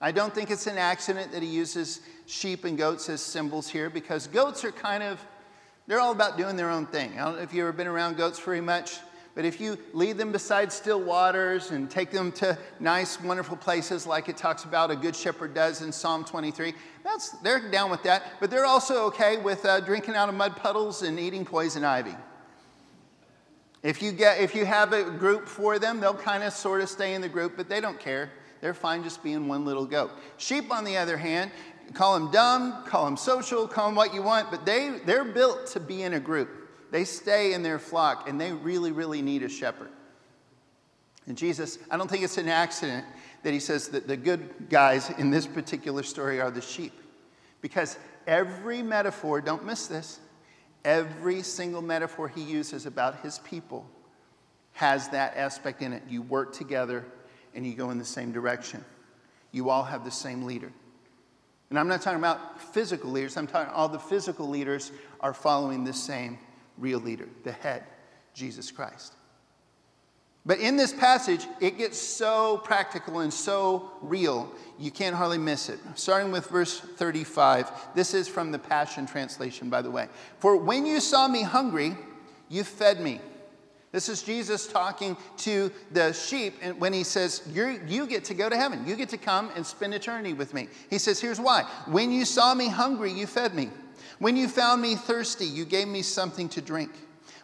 I 0.04 0.12
don't 0.12 0.34
think 0.34 0.50
it's 0.50 0.66
an 0.66 0.76
accident 0.76 1.32
that 1.32 1.42
he 1.42 1.48
uses 1.48 2.02
sheep 2.26 2.66
and 2.66 2.76
goats 2.76 3.08
as 3.08 3.22
symbols 3.22 3.70
here 3.70 3.88
because 3.88 4.26
goats 4.26 4.62
are 4.62 4.70
kind 4.70 5.02
of, 5.02 5.18
they're 5.86 5.98
all 5.98 6.12
about 6.12 6.36
doing 6.36 6.56
their 6.56 6.68
own 6.68 6.84
thing. 6.84 7.14
I 7.14 7.24
don't 7.24 7.36
know 7.36 7.40
if 7.42 7.54
you've 7.54 7.62
ever 7.62 7.72
been 7.72 7.86
around 7.86 8.18
goats 8.18 8.38
very 8.38 8.60
much, 8.60 8.98
but 9.34 9.46
if 9.46 9.62
you 9.62 9.78
lead 9.94 10.18
them 10.18 10.30
beside 10.30 10.70
still 10.70 11.00
waters 11.00 11.70
and 11.70 11.90
take 11.90 12.10
them 12.10 12.32
to 12.32 12.58
nice, 12.80 13.18
wonderful 13.18 13.56
places 13.56 14.06
like 14.06 14.28
it 14.28 14.36
talks 14.36 14.64
about 14.64 14.90
a 14.90 14.96
good 14.96 15.16
shepherd 15.16 15.54
does 15.54 15.80
in 15.80 15.90
Psalm 15.90 16.22
23, 16.22 16.74
that's, 17.02 17.30
they're 17.38 17.70
down 17.70 17.90
with 17.90 18.02
that. 18.02 18.24
But 18.40 18.50
they're 18.50 18.66
also 18.66 19.06
okay 19.06 19.38
with 19.38 19.64
uh, 19.64 19.80
drinking 19.80 20.16
out 20.16 20.28
of 20.28 20.34
mud 20.34 20.54
puddles 20.56 21.00
and 21.00 21.18
eating 21.18 21.46
poison 21.46 21.82
ivy. 21.82 22.14
If 23.82 24.02
you, 24.02 24.12
get, 24.12 24.38
if 24.38 24.54
you 24.54 24.66
have 24.66 24.92
a 24.92 25.04
group 25.04 25.48
for 25.48 25.78
them, 25.78 25.98
they'll 25.98 26.12
kind 26.12 26.42
of 26.42 26.52
sort 26.52 26.82
of 26.82 26.90
stay 26.90 27.14
in 27.14 27.22
the 27.22 27.28
group, 27.30 27.54
but 27.56 27.70
they 27.70 27.80
don't 27.80 27.98
care. 27.98 28.30
They're 28.64 28.72
fine 28.72 29.02
just 29.02 29.22
being 29.22 29.46
one 29.46 29.66
little 29.66 29.84
goat. 29.84 30.10
Sheep, 30.38 30.72
on 30.72 30.84
the 30.84 30.96
other 30.96 31.18
hand, 31.18 31.50
call 31.92 32.18
them 32.18 32.30
dumb, 32.30 32.82
call 32.86 33.04
them 33.04 33.18
social, 33.18 33.68
call 33.68 33.88
them 33.88 33.94
what 33.94 34.14
you 34.14 34.22
want, 34.22 34.50
but 34.50 34.64
they, 34.64 35.00
they're 35.04 35.22
built 35.22 35.66
to 35.72 35.80
be 35.80 36.02
in 36.02 36.14
a 36.14 36.18
group. 36.18 36.48
They 36.90 37.04
stay 37.04 37.52
in 37.52 37.62
their 37.62 37.78
flock 37.78 38.26
and 38.26 38.40
they 38.40 38.52
really, 38.52 38.90
really 38.90 39.20
need 39.20 39.42
a 39.42 39.50
shepherd. 39.50 39.90
And 41.26 41.36
Jesus, 41.36 41.78
I 41.90 41.98
don't 41.98 42.08
think 42.08 42.24
it's 42.24 42.38
an 42.38 42.48
accident 42.48 43.04
that 43.42 43.52
he 43.52 43.60
says 43.60 43.88
that 43.88 44.08
the 44.08 44.16
good 44.16 44.70
guys 44.70 45.10
in 45.10 45.30
this 45.30 45.46
particular 45.46 46.02
story 46.02 46.40
are 46.40 46.50
the 46.50 46.62
sheep. 46.62 46.98
Because 47.60 47.98
every 48.26 48.82
metaphor, 48.82 49.42
don't 49.42 49.66
miss 49.66 49.88
this, 49.88 50.20
every 50.86 51.42
single 51.42 51.82
metaphor 51.82 52.28
he 52.28 52.40
uses 52.40 52.86
about 52.86 53.20
his 53.20 53.40
people 53.40 53.86
has 54.72 55.10
that 55.10 55.36
aspect 55.36 55.82
in 55.82 55.92
it. 55.92 56.02
You 56.08 56.22
work 56.22 56.54
together 56.54 57.04
and 57.54 57.66
you 57.66 57.74
go 57.74 57.90
in 57.90 57.98
the 57.98 58.04
same 58.04 58.32
direction. 58.32 58.84
you 59.52 59.70
all 59.70 59.84
have 59.84 60.04
the 60.04 60.10
same 60.10 60.44
leader. 60.44 60.72
And 61.70 61.78
I'm 61.78 61.88
not 61.88 62.02
talking 62.02 62.18
about 62.18 62.60
physical 62.60 63.10
leaders, 63.10 63.36
I'm 63.36 63.46
talking 63.46 63.72
all 63.72 63.88
the 63.88 63.98
physical 63.98 64.48
leaders 64.48 64.92
are 65.20 65.34
following 65.34 65.84
the 65.84 65.92
same 65.92 66.38
real 66.78 66.98
leader, 66.98 67.28
the 67.44 67.52
head, 67.52 67.84
Jesus 68.34 68.70
Christ. 68.70 69.14
But 70.46 70.58
in 70.58 70.76
this 70.76 70.92
passage, 70.92 71.46
it 71.60 71.78
gets 71.78 71.98
so 71.98 72.58
practical 72.58 73.20
and 73.20 73.32
so 73.32 73.90
real, 74.02 74.52
you 74.78 74.90
can't 74.90 75.16
hardly 75.16 75.38
miss 75.38 75.70
it. 75.70 75.78
Starting 75.94 76.30
with 76.30 76.46
verse 76.48 76.80
35. 76.80 77.70
This 77.94 78.12
is 78.12 78.28
from 78.28 78.52
the 78.52 78.58
Passion 78.58 79.06
Translation, 79.06 79.70
by 79.70 79.80
the 79.80 79.90
way. 79.90 80.08
For 80.38 80.56
when 80.56 80.84
you 80.84 81.00
saw 81.00 81.28
me 81.28 81.42
hungry, 81.42 81.96
you 82.50 82.62
fed 82.62 83.00
me. 83.00 83.20
This 83.94 84.08
is 84.08 84.24
Jesus 84.24 84.66
talking 84.66 85.16
to 85.36 85.70
the 85.92 86.12
sheep 86.12 86.54
and 86.62 86.80
when 86.80 86.92
he 86.92 87.04
says, 87.04 87.42
You 87.46 88.08
get 88.08 88.24
to 88.24 88.34
go 88.34 88.48
to 88.48 88.56
heaven. 88.56 88.84
You 88.88 88.96
get 88.96 89.08
to 89.10 89.16
come 89.16 89.52
and 89.54 89.64
spend 89.64 89.94
eternity 89.94 90.32
with 90.32 90.52
me. 90.52 90.66
He 90.90 90.98
says, 90.98 91.20
Here's 91.20 91.38
why. 91.38 91.62
When 91.86 92.10
you 92.10 92.24
saw 92.24 92.56
me 92.56 92.66
hungry, 92.66 93.12
you 93.12 93.28
fed 93.28 93.54
me. 93.54 93.70
When 94.18 94.36
you 94.36 94.48
found 94.48 94.82
me 94.82 94.96
thirsty, 94.96 95.44
you 95.44 95.64
gave 95.64 95.86
me 95.86 96.02
something 96.02 96.48
to 96.48 96.60
drink. 96.60 96.90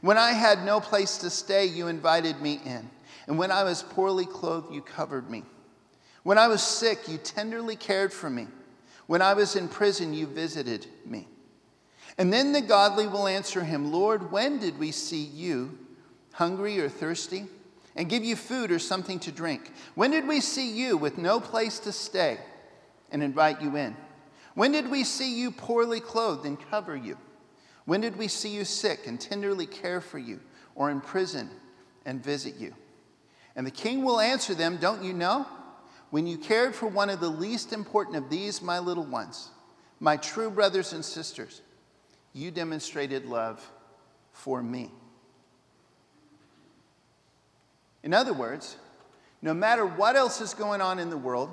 When 0.01 0.19
I 0.19 0.33
had 0.33 0.65
no 0.65 0.81
place 0.81 1.19
to 1.19 1.31
stay, 1.31 1.67
you 1.67 1.87
invited 1.87 2.41
me 2.41 2.61
in. 2.65 2.91
And 3.29 3.39
when 3.39 3.53
I 3.53 3.63
was 3.63 3.85
poorly 3.85 4.27
clothed, 4.27 4.75
you 4.75 4.83
covered 4.83 5.31
me. 5.31 5.45
When 6.25 6.37
I 6.37 6.49
was 6.49 6.65
sick, 6.65 7.07
you 7.07 7.19
tenderly 7.19 7.77
cared 7.77 8.13
for 8.13 8.29
me. 8.29 8.49
When 9.07 9.23
I 9.23 9.35
was 9.35 9.55
in 9.55 9.69
prison, 9.69 10.15
you 10.15 10.27
visited 10.27 10.89
me. 11.07 11.29
And 12.19 12.33
then 12.33 12.51
the 12.51 12.61
godly 12.61 13.07
will 13.07 13.29
answer 13.29 13.63
him, 13.63 13.93
Lord, 13.93 14.33
when 14.33 14.59
did 14.59 14.81
we 14.81 14.91
see 14.91 15.23
you 15.23 15.79
hungry 16.33 16.81
or 16.81 16.89
thirsty 16.89 17.47
and 17.97 18.09
give 18.09 18.25
you 18.25 18.37
food 18.37 18.71
or 18.71 18.79
something 18.79 19.19
to 19.21 19.33
drink? 19.33 19.73
When 19.95 20.11
did 20.11 20.27
we 20.27 20.41
see 20.41 20.71
you 20.71 20.97
with 20.97 21.19
no 21.19 21.41
place 21.41 21.79
to 21.81 21.93
stay 21.93 22.39
and 23.11 23.23
invite 23.23 23.61
you 23.61 23.77
in? 23.77 23.97
When 24.55 24.73
did 24.73 24.91
we 24.91 25.05
see 25.05 25.39
you 25.39 25.51
poorly 25.51 26.01
clothed 26.01 26.47
and 26.47 26.59
cover 26.71 26.97
you? 26.97 27.17
When 27.85 28.01
did 28.01 28.17
we 28.17 28.29
see 28.29 28.51
you 28.51 28.65
sick 28.65 29.07
and 29.07 29.21
tenderly 29.21 29.67
care 29.67 30.01
for 30.01 30.19
you, 30.19 30.41
or 30.75 30.91
in 30.91 31.01
prison 31.01 31.51
and 32.05 32.23
visit 32.23 32.57
you? 32.57 32.75
And 33.57 33.67
the 33.67 33.71
king 33.71 34.05
will 34.05 34.21
answer 34.21 34.55
them, 34.55 34.77
Don't 34.77 35.03
you 35.03 35.13
know? 35.13 35.47
When 36.11 36.27
you 36.27 36.39
cared 36.39 36.75
for 36.75 36.87
one 36.87 37.09
of 37.09 37.21
the 37.21 37.29
least 37.29 37.73
important 37.73 38.17
of 38.17 38.31
these, 38.31 38.61
my 38.61 38.79
little 38.79 39.05
ones, 39.05 39.51
my 40.01 40.17
true 40.17 40.51
brothers 40.51 40.93
and 40.93 41.05
sisters, 41.05 41.63
you 42.33 42.51
demonstrated 42.51 43.27
love 43.27 43.65
for 44.33 44.63
me. 44.63 44.91
In 48.03 48.15
other 48.15 48.33
words, 48.33 48.77
no 49.43 49.55
matter 49.55 49.85
what 49.87 50.17
else 50.17 50.41
is 50.41 50.55
going 50.55 50.81
on 50.81 50.99
in 50.99 51.11
the 51.11 51.17
world, 51.17 51.51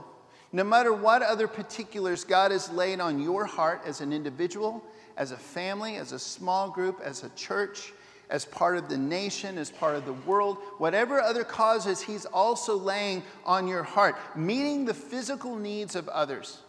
no 0.51 0.63
matter 0.63 0.93
what 0.93 1.21
other 1.21 1.47
particulars 1.47 2.23
God 2.23 2.51
has 2.51 2.69
laid 2.69 2.99
on 2.99 3.19
your 3.19 3.45
heart 3.45 3.81
as 3.86 4.01
an 4.01 4.13
individual, 4.13 4.83
as 5.17 5.31
a 5.31 5.38
family, 5.38 5.97
as 5.97 6.12
a 6.12 6.19
small 6.19 6.69
group, 6.69 7.01
as 7.03 7.23
a 7.23 7.29
church, 7.29 7.93
as 8.29 8.45
part 8.45 8.77
of 8.77 8.89
the 8.89 8.97
nation, 8.97 9.57
as 9.57 9.71
part 9.71 9.95
of 9.95 10.05
the 10.05 10.13
world, 10.13 10.57
whatever 10.77 11.21
other 11.21 11.43
causes 11.43 12.01
He's 12.01 12.25
also 12.25 12.77
laying 12.77 13.23
on 13.45 13.67
your 13.67 13.83
heart, 13.83 14.15
meeting 14.36 14.86
the 14.86 14.93
physical 14.93 15.55
needs 15.55 15.95
of 15.95 16.07
others 16.10 16.60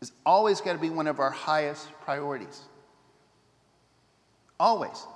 is 0.00 0.12
always 0.24 0.60
got 0.60 0.72
to 0.72 0.78
be 0.78 0.90
one 0.90 1.06
of 1.06 1.18
our 1.18 1.30
highest 1.30 1.88
priorities. 2.02 2.62
Always. 4.60 5.06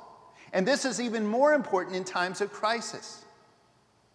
And 0.52 0.66
this 0.66 0.84
is 0.84 1.00
even 1.00 1.26
more 1.26 1.54
important 1.54 1.96
in 1.96 2.04
times 2.04 2.40
of 2.40 2.52
crisis. 2.52 3.24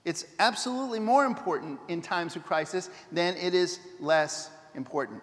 It's 0.07 0.23
absolutely 0.39 1.01
more 1.01 1.25
important 1.25 1.81
in 1.89 2.01
times 2.01 2.37
of 2.37 2.45
crisis 2.45 2.89
than 3.11 3.35
it 3.35 3.53
is 3.53 3.77
less 3.99 4.49
important. 4.73 5.21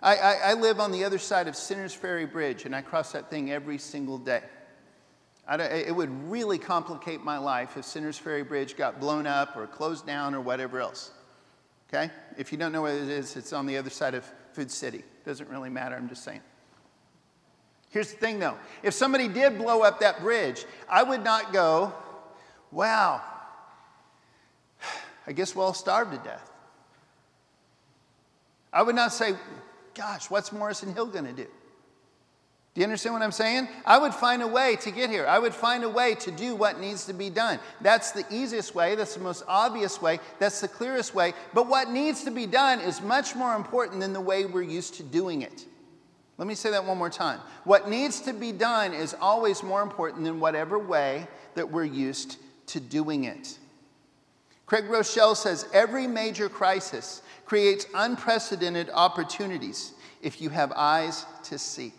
I, 0.00 0.16
I, 0.16 0.32
I, 0.44 0.54
live 0.54 0.80
on 0.80 0.92
the 0.92 1.04
other 1.04 1.18
side 1.18 1.46
of 1.46 1.54
Sinners 1.54 1.92
Ferry 1.92 2.24
Bridge, 2.24 2.64
and 2.64 2.74
I 2.74 2.80
cross 2.80 3.12
that 3.12 3.28
thing 3.28 3.52
every 3.52 3.76
single 3.76 4.16
day. 4.16 4.40
it 5.50 5.94
would 5.94 6.30
really 6.30 6.56
complicate 6.56 7.22
my 7.22 7.36
life 7.36 7.76
if 7.76 7.84
Sinners 7.84 8.16
Ferry 8.16 8.42
Bridge 8.42 8.78
got 8.78 8.98
blown 8.98 9.26
up 9.26 9.58
or 9.58 9.66
closed 9.66 10.06
down 10.06 10.34
or 10.34 10.40
whatever 10.40 10.80
else. 10.80 11.10
Okay? 11.90 12.10
If 12.38 12.50
you 12.50 12.56
don't 12.56 12.72
know 12.72 12.80
where 12.80 12.96
it 12.96 13.10
is, 13.10 13.36
it's 13.36 13.52
on 13.52 13.66
the 13.66 13.76
other 13.76 13.90
side 13.90 14.14
of 14.14 14.24
Food 14.54 14.70
City. 14.70 15.04
Doesn't 15.26 15.50
really 15.50 15.68
matter, 15.68 15.94
I'm 15.94 16.08
just 16.08 16.24
saying. 16.24 16.40
Here's 17.90 18.10
the 18.10 18.18
thing 18.18 18.38
though 18.38 18.56
if 18.82 18.94
somebody 18.94 19.28
did 19.28 19.58
blow 19.58 19.82
up 19.82 20.00
that 20.00 20.20
bridge, 20.20 20.64
I 20.88 21.02
would 21.02 21.22
not 21.22 21.52
go, 21.52 21.92
wow, 22.72 23.20
I 25.28 25.32
guess 25.32 25.54
we'll 25.54 25.66
all 25.66 25.74
starve 25.74 26.10
to 26.10 26.16
death. 26.16 26.50
I 28.72 28.82
would 28.82 28.94
not 28.94 29.12
say, 29.12 29.34
gosh, 29.94 30.30
what's 30.30 30.52
Morrison 30.52 30.94
Hill 30.94 31.06
going 31.06 31.26
to 31.26 31.32
do? 31.32 31.46
Do 32.74 32.80
you 32.80 32.84
understand 32.84 33.12
what 33.12 33.22
I'm 33.22 33.32
saying? 33.32 33.68
I 33.84 33.98
would 33.98 34.14
find 34.14 34.40
a 34.40 34.46
way 34.46 34.76
to 34.76 34.90
get 34.90 35.10
here. 35.10 35.26
I 35.26 35.38
would 35.38 35.52
find 35.52 35.84
a 35.84 35.88
way 35.88 36.14
to 36.14 36.30
do 36.30 36.54
what 36.54 36.80
needs 36.80 37.04
to 37.06 37.12
be 37.12 37.28
done. 37.28 37.58
That's 37.82 38.12
the 38.12 38.24
easiest 38.30 38.74
way. 38.74 38.94
That's 38.94 39.14
the 39.14 39.20
most 39.20 39.42
obvious 39.46 40.00
way. 40.00 40.18
That's 40.38 40.62
the 40.62 40.68
clearest 40.68 41.14
way. 41.14 41.34
But 41.52 41.66
what 41.66 41.90
needs 41.90 42.24
to 42.24 42.30
be 42.30 42.46
done 42.46 42.80
is 42.80 43.02
much 43.02 43.34
more 43.34 43.54
important 43.54 44.00
than 44.00 44.14
the 44.14 44.20
way 44.20 44.46
we're 44.46 44.62
used 44.62 44.94
to 44.94 45.02
doing 45.02 45.42
it. 45.42 45.66
Let 46.38 46.48
me 46.48 46.54
say 46.54 46.70
that 46.70 46.86
one 46.86 46.96
more 46.96 47.10
time. 47.10 47.40
What 47.64 47.90
needs 47.90 48.20
to 48.22 48.32
be 48.32 48.52
done 48.52 48.94
is 48.94 49.14
always 49.20 49.62
more 49.62 49.82
important 49.82 50.24
than 50.24 50.40
whatever 50.40 50.78
way 50.78 51.26
that 51.54 51.70
we're 51.70 51.84
used 51.84 52.38
to 52.68 52.80
doing 52.80 53.24
it. 53.24 53.58
Craig 54.68 54.84
Groeschel 54.84 55.34
says 55.34 55.66
every 55.72 56.06
major 56.06 56.50
crisis 56.50 57.22
creates 57.46 57.86
unprecedented 57.94 58.90
opportunities 58.92 59.94
if 60.20 60.42
you 60.42 60.50
have 60.50 60.72
eyes 60.72 61.24
to 61.44 61.58
see. 61.58 61.94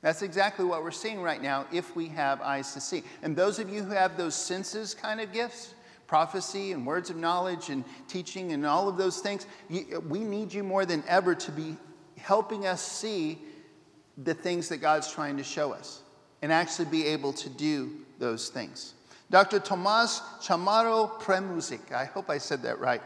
That's 0.00 0.22
exactly 0.22 0.64
what 0.64 0.82
we're 0.82 0.90
seeing 0.90 1.22
right 1.22 1.40
now 1.40 1.66
if 1.72 1.94
we 1.94 2.08
have 2.08 2.40
eyes 2.40 2.74
to 2.74 2.80
see. 2.80 3.04
And 3.22 3.36
those 3.36 3.60
of 3.60 3.70
you 3.70 3.84
who 3.84 3.92
have 3.92 4.16
those 4.16 4.34
senses 4.34 4.92
kind 4.92 5.20
of 5.20 5.32
gifts, 5.32 5.72
prophecy 6.08 6.72
and 6.72 6.84
words 6.84 7.08
of 7.08 7.16
knowledge 7.16 7.70
and 7.70 7.84
teaching 8.08 8.50
and 8.50 8.66
all 8.66 8.88
of 8.88 8.96
those 8.96 9.20
things, 9.20 9.46
you, 9.70 10.02
we 10.08 10.18
need 10.18 10.52
you 10.52 10.64
more 10.64 10.84
than 10.84 11.04
ever 11.06 11.36
to 11.36 11.52
be 11.52 11.76
helping 12.18 12.66
us 12.66 12.82
see 12.82 13.38
the 14.18 14.34
things 14.34 14.68
that 14.68 14.78
God's 14.78 15.12
trying 15.12 15.36
to 15.36 15.44
show 15.44 15.72
us 15.72 16.02
and 16.42 16.52
actually 16.52 16.86
be 16.86 17.06
able 17.06 17.32
to 17.34 17.48
do 17.48 17.92
those 18.18 18.48
things. 18.48 18.94
Dr. 19.32 19.60
Tomas 19.60 20.20
Chamorro 20.42 21.18
Premuzic, 21.18 21.90
I 21.90 22.04
hope 22.04 22.28
I 22.28 22.36
said 22.36 22.62
that 22.64 22.78
right, 22.78 23.00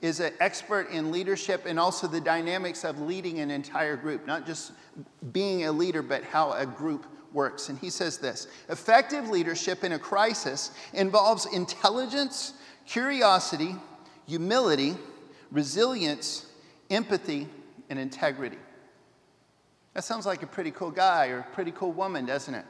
is 0.00 0.18
an 0.18 0.32
expert 0.40 0.88
in 0.90 1.12
leadership 1.12 1.66
and 1.66 1.78
also 1.78 2.06
the 2.06 2.20
dynamics 2.20 2.82
of 2.82 2.98
leading 2.98 3.40
an 3.40 3.50
entire 3.50 3.94
group, 3.94 4.26
not 4.26 4.46
just 4.46 4.72
being 5.32 5.66
a 5.66 5.70
leader, 5.70 6.00
but 6.00 6.24
how 6.24 6.52
a 6.52 6.64
group 6.64 7.04
works. 7.34 7.68
And 7.68 7.78
he 7.78 7.90
says 7.90 8.16
this 8.16 8.48
effective 8.70 9.28
leadership 9.28 9.84
in 9.84 9.92
a 9.92 9.98
crisis 9.98 10.70
involves 10.94 11.44
intelligence, 11.52 12.54
curiosity, 12.86 13.76
humility, 14.26 14.96
resilience, 15.50 16.46
empathy, 16.88 17.46
and 17.90 17.98
integrity. 17.98 18.58
That 19.92 20.04
sounds 20.04 20.24
like 20.24 20.42
a 20.42 20.46
pretty 20.46 20.70
cool 20.70 20.90
guy 20.90 21.28
or 21.28 21.40
a 21.40 21.54
pretty 21.54 21.72
cool 21.72 21.92
woman, 21.92 22.24
doesn't 22.24 22.54
it? 22.54 22.64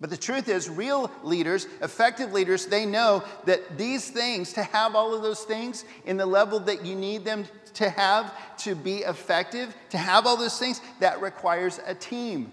But 0.00 0.08
the 0.08 0.16
truth 0.16 0.48
is, 0.48 0.70
real 0.70 1.10
leaders, 1.22 1.66
effective 1.82 2.32
leaders, 2.32 2.66
they 2.66 2.86
know 2.86 3.22
that 3.44 3.76
these 3.76 4.08
things, 4.08 4.54
to 4.54 4.62
have 4.62 4.94
all 4.94 5.14
of 5.14 5.22
those 5.22 5.42
things 5.42 5.84
in 6.06 6.16
the 6.16 6.24
level 6.24 6.58
that 6.60 6.86
you 6.86 6.94
need 6.94 7.24
them 7.24 7.44
to 7.74 7.90
have 7.90 8.34
to 8.58 8.74
be 8.74 8.98
effective, 8.98 9.74
to 9.90 9.98
have 9.98 10.26
all 10.26 10.38
those 10.38 10.58
things, 10.58 10.80
that 11.00 11.20
requires 11.20 11.80
a 11.86 11.94
team. 11.94 12.50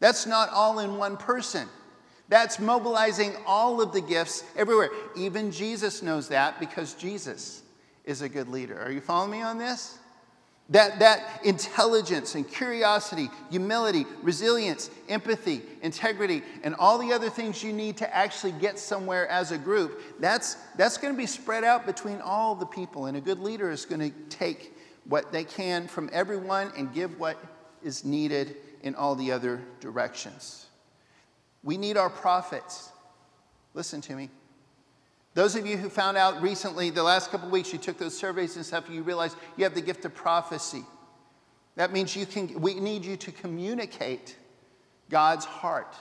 That's 0.00 0.26
not 0.26 0.50
all 0.50 0.80
in 0.80 0.98
one 0.98 1.16
person. 1.16 1.66
That's 2.28 2.60
mobilizing 2.60 3.32
all 3.46 3.80
of 3.80 3.92
the 3.92 4.00
gifts 4.00 4.44
everywhere. 4.54 4.90
Even 5.16 5.50
Jesus 5.50 6.02
knows 6.02 6.28
that 6.28 6.60
because 6.60 6.94
Jesus 6.94 7.62
is 8.04 8.22
a 8.22 8.28
good 8.28 8.48
leader. 8.48 8.78
Are 8.80 8.92
you 8.92 9.00
following 9.00 9.32
me 9.32 9.42
on 9.42 9.56
this? 9.56 9.98
That, 10.70 11.00
that 11.00 11.40
intelligence 11.44 12.36
and 12.36 12.48
curiosity, 12.48 13.28
humility, 13.50 14.06
resilience, 14.22 14.88
empathy, 15.08 15.62
integrity, 15.82 16.42
and 16.62 16.76
all 16.76 16.98
the 16.98 17.12
other 17.12 17.28
things 17.28 17.62
you 17.64 17.72
need 17.72 17.96
to 17.96 18.16
actually 18.16 18.52
get 18.52 18.78
somewhere 18.78 19.26
as 19.28 19.50
a 19.50 19.58
group, 19.58 20.00
that's, 20.20 20.54
that's 20.76 20.96
going 20.96 21.12
to 21.12 21.18
be 21.18 21.26
spread 21.26 21.64
out 21.64 21.86
between 21.86 22.20
all 22.20 22.54
the 22.54 22.66
people. 22.66 23.06
And 23.06 23.16
a 23.16 23.20
good 23.20 23.40
leader 23.40 23.68
is 23.70 23.84
going 23.84 24.12
to 24.12 24.16
take 24.28 24.76
what 25.06 25.32
they 25.32 25.42
can 25.42 25.88
from 25.88 26.08
everyone 26.12 26.70
and 26.76 26.94
give 26.94 27.18
what 27.18 27.36
is 27.82 28.04
needed 28.04 28.56
in 28.82 28.94
all 28.94 29.16
the 29.16 29.32
other 29.32 29.60
directions. 29.80 30.66
We 31.64 31.78
need 31.78 31.96
our 31.96 32.10
prophets. 32.10 32.90
Listen 33.74 34.00
to 34.02 34.14
me. 34.14 34.30
Those 35.34 35.54
of 35.54 35.66
you 35.66 35.76
who 35.76 35.88
found 35.88 36.16
out 36.16 36.42
recently, 36.42 36.90
the 36.90 37.02
last 37.02 37.30
couple 37.30 37.48
weeks, 37.50 37.72
you 37.72 37.78
took 37.78 37.98
those 37.98 38.16
surveys 38.16 38.56
and 38.56 38.66
stuff, 38.66 38.90
you 38.90 39.02
realize 39.02 39.36
you 39.56 39.64
have 39.64 39.74
the 39.74 39.80
gift 39.80 40.04
of 40.04 40.14
prophecy. 40.14 40.84
That 41.76 41.92
means 41.92 42.16
you 42.16 42.26
can, 42.26 42.60
we 42.60 42.74
need 42.74 43.04
you 43.04 43.16
to 43.16 43.32
communicate 43.32 44.36
God's 45.08 45.44
heart 45.44 45.94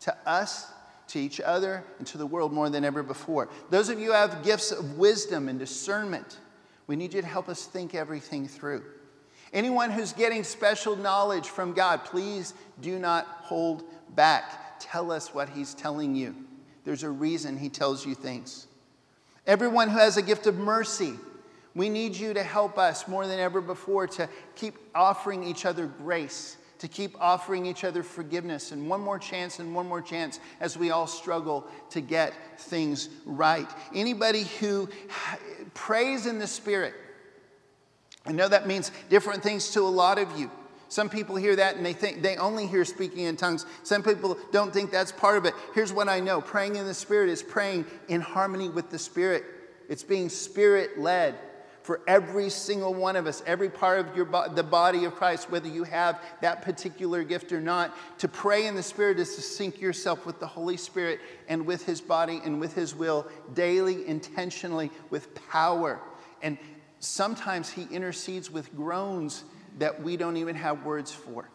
to 0.00 0.16
us, 0.26 0.72
to 1.08 1.18
each 1.18 1.40
other 1.40 1.84
and 1.98 2.06
to 2.08 2.18
the 2.18 2.26
world 2.26 2.52
more 2.52 2.68
than 2.68 2.84
ever 2.84 3.02
before. 3.02 3.48
Those 3.70 3.88
of 3.88 3.98
you 3.98 4.06
who 4.06 4.12
have 4.12 4.42
gifts 4.42 4.72
of 4.72 4.98
wisdom 4.98 5.48
and 5.48 5.58
discernment, 5.58 6.38
we 6.86 6.96
need 6.96 7.14
you 7.14 7.22
to 7.22 7.26
help 7.26 7.48
us 7.48 7.64
think 7.64 7.94
everything 7.94 8.48
through. 8.48 8.82
Anyone 9.52 9.90
who's 9.90 10.12
getting 10.12 10.44
special 10.44 10.96
knowledge 10.96 11.48
from 11.48 11.72
God, 11.72 12.04
please 12.04 12.54
do 12.80 12.98
not 12.98 13.26
hold 13.26 13.84
back. 14.14 14.78
Tell 14.78 15.10
us 15.10 15.32
what 15.32 15.48
He's 15.48 15.74
telling 15.74 16.14
you. 16.14 16.34
There's 16.88 17.02
a 17.02 17.10
reason 17.10 17.58
He 17.58 17.68
tells 17.68 18.06
you 18.06 18.14
things. 18.14 18.66
Everyone 19.46 19.90
who 19.90 19.98
has 19.98 20.16
a 20.16 20.22
gift 20.22 20.46
of 20.46 20.56
mercy, 20.56 21.16
we 21.74 21.90
need 21.90 22.16
you 22.16 22.32
to 22.32 22.42
help 22.42 22.78
us 22.78 23.06
more 23.06 23.26
than 23.26 23.38
ever 23.38 23.60
before 23.60 24.06
to 24.06 24.26
keep 24.56 24.78
offering 24.94 25.44
each 25.44 25.66
other 25.66 25.84
grace 25.84 26.56
to 26.78 26.88
keep 26.88 27.14
offering 27.20 27.66
each 27.66 27.84
other 27.84 28.02
forgiveness 28.02 28.72
and 28.72 28.88
one 28.88 29.02
more 29.02 29.18
chance 29.18 29.58
and 29.58 29.74
one 29.74 29.86
more 29.86 30.00
chance 30.00 30.40
as 30.60 30.78
we 30.78 30.90
all 30.90 31.06
struggle 31.06 31.66
to 31.90 32.00
get 32.00 32.32
things 32.58 33.10
right. 33.26 33.68
Anybody 33.94 34.44
who 34.58 34.88
prays 35.74 36.24
in 36.24 36.38
the 36.38 36.46
Spirit, 36.46 36.94
I 38.24 38.32
know 38.32 38.48
that 38.48 38.66
means 38.66 38.92
different 39.10 39.42
things 39.42 39.72
to 39.72 39.82
a 39.82 39.90
lot 39.90 40.18
of 40.18 40.38
you. 40.38 40.50
Some 40.88 41.08
people 41.08 41.36
hear 41.36 41.54
that 41.56 41.76
and 41.76 41.84
they 41.84 41.92
think 41.92 42.22
they 42.22 42.36
only 42.36 42.66
hear 42.66 42.84
speaking 42.84 43.24
in 43.24 43.36
tongues. 43.36 43.66
Some 43.82 44.02
people 44.02 44.38
don't 44.52 44.72
think 44.72 44.90
that's 44.90 45.12
part 45.12 45.36
of 45.36 45.44
it. 45.44 45.54
Here's 45.74 45.92
what 45.92 46.08
I 46.08 46.20
know 46.20 46.40
praying 46.40 46.76
in 46.76 46.86
the 46.86 46.94
Spirit 46.94 47.28
is 47.28 47.42
praying 47.42 47.84
in 48.08 48.20
harmony 48.20 48.68
with 48.68 48.90
the 48.90 48.98
Spirit, 48.98 49.44
it's 49.88 50.02
being 50.02 50.28
Spirit 50.28 50.98
led 50.98 51.34
for 51.88 52.02
every 52.06 52.50
single 52.50 52.92
one 52.92 53.16
of 53.16 53.26
us, 53.26 53.42
every 53.46 53.70
part 53.70 53.98
of 53.98 54.14
your 54.14 54.26
bo- 54.26 54.52
the 54.52 54.62
body 54.62 55.06
of 55.06 55.14
Christ, 55.14 55.50
whether 55.50 55.68
you 55.68 55.84
have 55.84 56.20
that 56.42 56.60
particular 56.60 57.24
gift 57.24 57.50
or 57.50 57.62
not. 57.62 57.96
To 58.18 58.28
pray 58.28 58.66
in 58.66 58.74
the 58.74 58.82
Spirit 58.82 59.18
is 59.18 59.36
to 59.36 59.40
sync 59.40 59.80
yourself 59.80 60.26
with 60.26 60.38
the 60.38 60.46
Holy 60.46 60.76
Spirit 60.76 61.18
and 61.48 61.64
with 61.64 61.86
His 61.86 62.02
body 62.02 62.42
and 62.44 62.60
with 62.60 62.74
His 62.74 62.94
will 62.94 63.26
daily, 63.54 64.06
intentionally, 64.06 64.90
with 65.08 65.34
power. 65.48 65.98
And 66.42 66.58
sometimes 66.98 67.70
He 67.70 67.84
intercedes 67.84 68.50
with 68.50 68.76
groans 68.76 69.44
that 69.78 70.02
we 70.02 70.16
don't 70.16 70.36
even 70.36 70.56
have 70.56 70.84
words 70.84 71.12
for. 71.12 71.48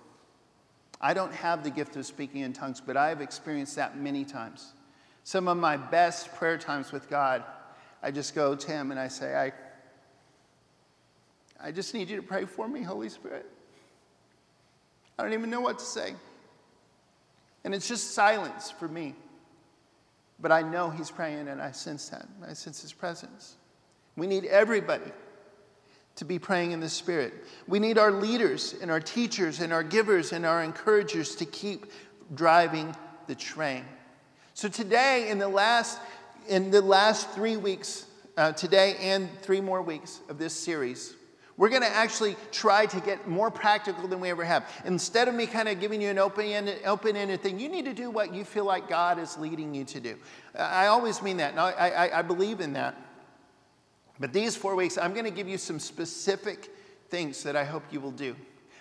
I 1.00 1.14
don't 1.14 1.34
have 1.34 1.64
the 1.64 1.70
gift 1.70 1.96
of 1.96 2.06
speaking 2.06 2.42
in 2.42 2.54
tongues, 2.54 2.82
but 2.82 2.96
I 2.96 3.10
have 3.10 3.22
experienced 3.22 3.76
that 3.76 3.98
many 3.98 4.24
times. 4.24 4.74
Some 5.24 5.48
of 5.48 5.58
my 5.58 5.78
best 5.78 6.34
prayer 6.36 6.58
times 6.58 6.92
with 6.92 7.10
God, 7.10 7.44
I 8.02 8.12
just 8.12 8.36
go 8.36 8.56
to 8.56 8.68
Him 8.68 8.92
and 8.92 9.00
I 9.00 9.08
say, 9.08 9.36
I 9.36 9.52
I 11.64 11.72
just 11.72 11.94
need 11.94 12.10
you 12.10 12.18
to 12.18 12.22
pray 12.22 12.44
for 12.44 12.68
me, 12.68 12.82
Holy 12.82 13.08
Spirit. 13.08 13.46
I 15.18 15.24
don't 15.24 15.32
even 15.32 15.50
know 15.50 15.62
what 15.62 15.80
to 15.80 15.86
say. 15.86 16.14
And 17.64 17.74
it's 17.74 17.88
just 17.88 18.12
silence 18.12 18.70
for 18.70 18.90
me. 18.90 19.16
But 20.42 20.52
I 20.52 20.62
know 20.62 20.90
He's 20.90 21.10
praying 21.10 21.48
and 21.48 21.62
I 21.62 21.72
sense 21.72 22.10
that. 22.10 22.28
I 22.46 22.52
sense 22.52 22.82
His 22.82 22.92
presence. 22.92 23.56
We 24.18 24.28
need 24.28 24.44
everybody 24.46 25.12
to 26.16 26.26
be 26.26 26.38
praying 26.38 26.72
in 26.72 26.80
the 26.80 26.90
Spirit. 26.90 27.34
We 27.68 27.80
need 27.80 27.98
our 27.98 28.12
leaders 28.12 28.76
and 28.82 28.92
our 28.92 29.00
teachers 29.00 29.60
and 29.60 29.74
our 29.74 29.84
givers 29.84 30.32
and 30.32 30.46
our 30.46 30.64
encouragers 30.64 31.36
to 31.36 31.46
keep 31.46 31.88
driving 32.36 32.96
the 33.28 33.36
train. 33.36 33.84
So 34.54 34.68
today, 34.68 35.30
in 35.30 35.40
the 35.40 35.48
last, 35.48 36.00
in 36.48 36.70
the 36.70 36.82
last 36.82 37.30
three 37.32 37.58
weeks, 37.58 38.06
uh, 38.38 38.52
today 38.52 38.96
and 39.00 39.30
three 39.42 39.62
more 39.62 39.82
weeks 39.82 40.22
of 40.30 40.38
this 40.38 40.54
series, 40.54 41.16
we're 41.58 41.70
going 41.70 41.84
to 41.84 41.88
actually 41.88 42.36
try 42.52 42.88
to 42.88 43.00
get 43.00 43.28
more 43.28 43.52
practical 43.52 44.08
than 44.08 44.20
we 44.20 44.30
ever 44.30 44.44
have. 44.44 44.68
Instead 44.86 45.28
of 45.28 45.36
me 45.36 45.46
kind 45.46 45.70
of 45.70 45.80
giving 45.80 46.02
you 46.02 46.10
an 46.10 46.18
open-ended, 46.18 46.80
open-ended 46.84 47.42
thing, 47.42 47.60
you 47.60 47.70
need 47.70 47.86
to 47.86 47.94
do 47.94 48.10
what 48.10 48.34
you 48.34 48.44
feel 48.44 48.66
like 48.66 48.90
God 48.90 49.20
is 49.20 49.38
leading 49.38 49.74
you 49.74 49.86
to 49.86 50.00
do. 50.00 50.18
I 50.58 50.88
always 50.88 51.22
mean 51.22 51.38
that, 51.38 51.52
and 51.52 51.60
I, 51.60 51.72
I, 51.72 52.20
I 52.20 52.22
believe 52.24 52.60
in 52.60 52.74
that. 52.74 52.96
But 54.20 54.34
these 54.34 54.56
four 54.56 54.76
weeks, 54.76 54.98
I'm 54.98 55.14
going 55.14 55.26
to 55.26 55.32
give 55.32 55.48
you 55.48 55.58
some 55.58 55.80
specific 55.80 56.70
things 57.10 57.44
that 57.44 57.56
I 57.56 57.64
hope 57.64 57.84
you 57.92 58.00
will 58.00 58.12
do. 58.12 58.36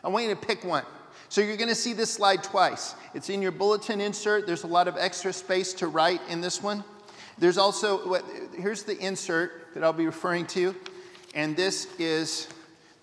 I 0.05 0.09
want 0.09 0.27
you 0.27 0.35
to 0.35 0.41
pick 0.41 0.65
one. 0.65 0.85
So 1.29 1.41
you're 1.41 1.57
going 1.57 1.69
to 1.69 1.75
see 1.75 1.93
this 1.93 2.13
slide 2.13 2.43
twice. 2.43 2.95
It's 3.15 3.31
in 3.31 3.41
your 3.41 3.53
bulletin 3.53 4.01
insert. 4.01 4.47
There's 4.47 4.65
a 4.65 4.69
lot 4.69 4.89
of 4.89 4.97
extra 4.97 5.33
space 5.33 5.73
to 5.75 5.87
write 5.87 6.21
in 6.29 6.41
this 6.41 6.63
one. 6.63 6.85
There's 7.39 7.59
also, 7.59 8.23
here's 8.55 8.83
the 8.83 8.99
insert 8.99 9.73
that 9.75 9.83
I'll 9.83 9.93
be 9.93 10.07
referring 10.07 10.47
to, 10.49 10.75
and 11.35 11.57
this 11.57 11.89
is 11.99 12.49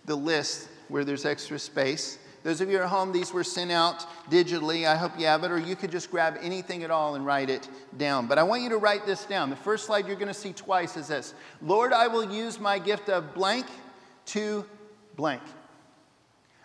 the 0.05 0.15
list 0.15 0.69
where 0.87 1.03
there's 1.03 1.25
extra 1.25 1.57
space. 1.57 2.19
Those 2.43 2.61
of 2.61 2.69
you 2.69 2.77
at 2.77 2.87
home, 2.87 3.11
these 3.11 3.33
were 3.33 3.43
sent 3.43 3.71
out 3.71 4.05
digitally. 4.29 4.87
I 4.87 4.95
hope 4.95 5.11
you 5.19 5.25
have 5.25 5.43
it, 5.43 5.51
or 5.51 5.59
you 5.59 5.75
could 5.75 5.91
just 5.91 6.09
grab 6.09 6.37
anything 6.41 6.83
at 6.83 6.91
all 6.91 7.15
and 7.15 7.25
write 7.25 7.49
it 7.49 7.67
down. 7.97 8.27
But 8.27 8.37
I 8.37 8.43
want 8.43 8.61
you 8.63 8.69
to 8.69 8.77
write 8.77 9.05
this 9.05 9.25
down. 9.25 9.49
The 9.49 9.55
first 9.55 9.85
slide 9.85 10.07
you're 10.07 10.15
going 10.15 10.29
to 10.29 10.33
see 10.33 10.53
twice 10.53 10.95
is 10.95 11.07
this 11.07 11.33
Lord, 11.61 11.93
I 11.93 12.07
will 12.07 12.31
use 12.31 12.59
my 12.59 12.79
gift 12.79 13.09
of 13.09 13.33
blank 13.33 13.65
to 14.27 14.65
blank. 15.15 15.41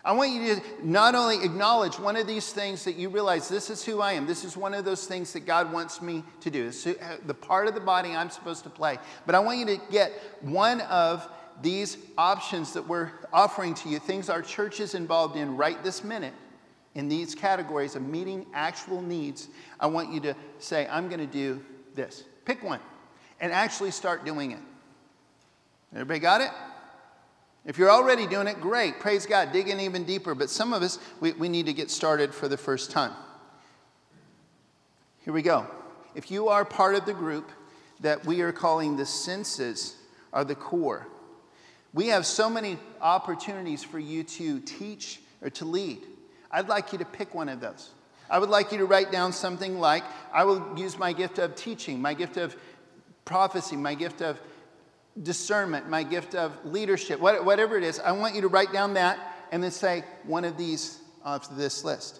I 0.05 0.11
want 0.11 0.31
you 0.31 0.55
to 0.55 0.61
not 0.83 1.15
only 1.15 1.43
acknowledge 1.43 1.97
one 1.97 2.15
of 2.15 2.27
these 2.27 2.53
things 2.53 2.83
that 2.85 2.95
you 2.95 3.09
realize 3.09 3.49
this 3.49 3.71
is 3.71 3.83
who 3.83 4.01
I 4.01 4.11
am, 4.11 4.27
this 4.27 4.45
is 4.45 4.55
one 4.55 4.75
of 4.75 4.85
those 4.85 5.07
things 5.07 5.33
that 5.33 5.47
God 5.47 5.73
wants 5.73 5.99
me 5.99 6.23
to 6.41 6.51
do, 6.51 6.67
it's 6.67 6.83
the 6.83 7.33
part 7.33 7.67
of 7.67 7.73
the 7.73 7.81
body 7.81 8.11
I'm 8.11 8.29
supposed 8.29 8.63
to 8.65 8.69
play, 8.69 8.99
but 9.25 9.33
I 9.33 9.39
want 9.39 9.57
you 9.57 9.65
to 9.65 9.81
get 9.89 10.13
one 10.41 10.81
of 10.81 11.27
these 11.61 11.97
options 12.17 12.73
that 12.73 12.87
we're 12.87 13.11
offering 13.31 13.73
to 13.75 13.89
you, 13.89 13.99
things 13.99 14.29
our 14.29 14.41
church 14.41 14.79
is 14.79 14.95
involved 14.95 15.35
in 15.35 15.55
right 15.55 15.81
this 15.83 16.03
minute, 16.03 16.33
in 16.95 17.09
these 17.09 17.35
categories 17.35 17.95
of 17.95 18.01
meeting 18.01 18.45
actual 18.53 19.01
needs, 19.01 19.49
I 19.79 19.87
want 19.87 20.11
you 20.11 20.19
to 20.21 20.35
say, 20.59 20.87
I'm 20.89 21.07
going 21.07 21.19
to 21.19 21.25
do 21.25 21.63
this. 21.93 22.23
Pick 22.45 22.63
one 22.63 22.79
and 23.39 23.51
actually 23.51 23.91
start 23.91 24.25
doing 24.25 24.51
it. 24.51 24.59
Everybody 25.93 26.19
got 26.19 26.41
it? 26.41 26.51
If 27.65 27.77
you're 27.77 27.91
already 27.91 28.27
doing 28.27 28.47
it, 28.47 28.61
great. 28.61 28.99
Praise 28.99 29.25
God. 29.25 29.51
Dig 29.51 29.69
in 29.69 29.79
even 29.79 30.03
deeper. 30.03 30.35
But 30.35 30.49
some 30.49 30.71
of 30.71 30.83
us, 30.83 30.99
we, 31.19 31.33
we 31.33 31.49
need 31.49 31.65
to 31.65 31.73
get 31.73 31.89
started 31.89 32.33
for 32.33 32.47
the 32.47 32.57
first 32.57 32.91
time. 32.91 33.13
Here 35.23 35.33
we 35.33 35.41
go. 35.41 35.67
If 36.13 36.29
you 36.29 36.49
are 36.49 36.63
part 36.63 36.95
of 36.95 37.05
the 37.05 37.13
group 37.13 37.49
that 38.01 38.25
we 38.25 38.41
are 38.41 38.51
calling 38.51 38.95
the 38.97 39.05
senses 39.05 39.95
are 40.31 40.43
the 40.43 40.55
core, 40.55 41.07
we 41.95 42.07
have 42.07 42.25
so 42.25 42.49
many 42.49 42.77
opportunities 42.99 43.81
for 43.81 43.97
you 43.97 44.23
to 44.23 44.59
teach 44.59 45.21
or 45.41 45.49
to 45.51 45.63
lead. 45.63 46.01
I'd 46.51 46.67
like 46.67 46.91
you 46.91 46.99
to 46.99 47.05
pick 47.05 47.33
one 47.33 47.47
of 47.47 47.61
those. 47.61 47.89
I 48.29 48.37
would 48.37 48.49
like 48.49 48.73
you 48.73 48.79
to 48.79 48.85
write 48.85 49.13
down 49.13 49.31
something 49.31 49.79
like 49.79 50.03
I 50.33 50.43
will 50.43 50.77
use 50.77 50.99
my 50.99 51.13
gift 51.13 51.39
of 51.39 51.55
teaching, 51.55 52.01
my 52.01 52.13
gift 52.13 52.35
of 52.35 52.55
prophecy, 53.23 53.77
my 53.77 53.93
gift 53.93 54.21
of 54.21 54.37
discernment, 55.23 55.87
my 55.89 56.03
gift 56.03 56.35
of 56.35 56.51
leadership, 56.65 57.21
whatever 57.21 57.77
it 57.77 57.83
is. 57.83 57.99
I 58.01 58.11
want 58.11 58.35
you 58.35 58.41
to 58.41 58.49
write 58.49 58.73
down 58.73 58.95
that 58.95 59.17
and 59.53 59.63
then 59.63 59.71
say 59.71 60.03
one 60.23 60.43
of 60.43 60.57
these 60.57 60.99
off 61.23 61.55
this 61.55 61.85
list. 61.85 62.19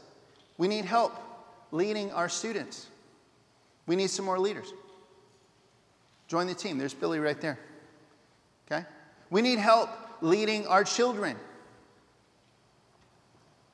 We 0.57 0.69
need 0.69 0.85
help 0.85 1.13
leading 1.71 2.13
our 2.13 2.29
students. 2.29 2.87
We 3.87 3.97
need 3.97 4.09
some 4.09 4.23
more 4.23 4.39
leaders. 4.39 4.71
Join 6.29 6.47
the 6.47 6.55
team. 6.55 6.77
There's 6.77 6.93
Billy 6.93 7.19
right 7.19 7.39
there. 7.41 7.59
Okay? 8.71 8.85
We 9.35 9.41
need 9.41 9.59
help 9.59 9.89
leading 10.21 10.65
our 10.65 10.85
children. 10.85 11.35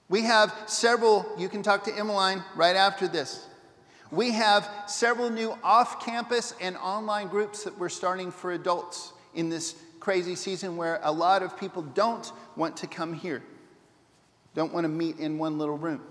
We 0.10 0.24
have 0.24 0.52
several, 0.66 1.24
you 1.38 1.50
can 1.50 1.62
talk 1.62 1.84
to 1.84 1.96
Emmeline 1.96 2.44
right 2.56 2.76
after 2.76 3.08
this. 3.08 3.46
We 4.10 4.32
have 4.32 4.68
several 4.88 5.30
new 5.30 5.56
off 5.64 6.04
campus 6.04 6.56
and 6.60 6.76
online 6.78 7.28
groups 7.28 7.64
that 7.66 7.78
we're 7.78 7.90
starting 7.90 8.32
for 8.32 8.54
adults 8.54 9.14
in 9.36 9.50
this 9.50 9.76
crazy 10.00 10.34
season 10.34 10.78
where 10.78 11.00
a 11.04 11.12
lot 11.12 11.44
of 11.44 11.56
people 11.56 11.84
don't 11.84 12.32
want 12.56 12.76
to 12.78 12.88
come 12.88 13.14
here, 13.14 13.44
don't 14.56 14.74
want 14.74 14.86
to 14.86 14.90
meet 14.90 15.20
in 15.20 15.38
one 15.38 15.60
little 15.60 15.78
room. 15.78 16.02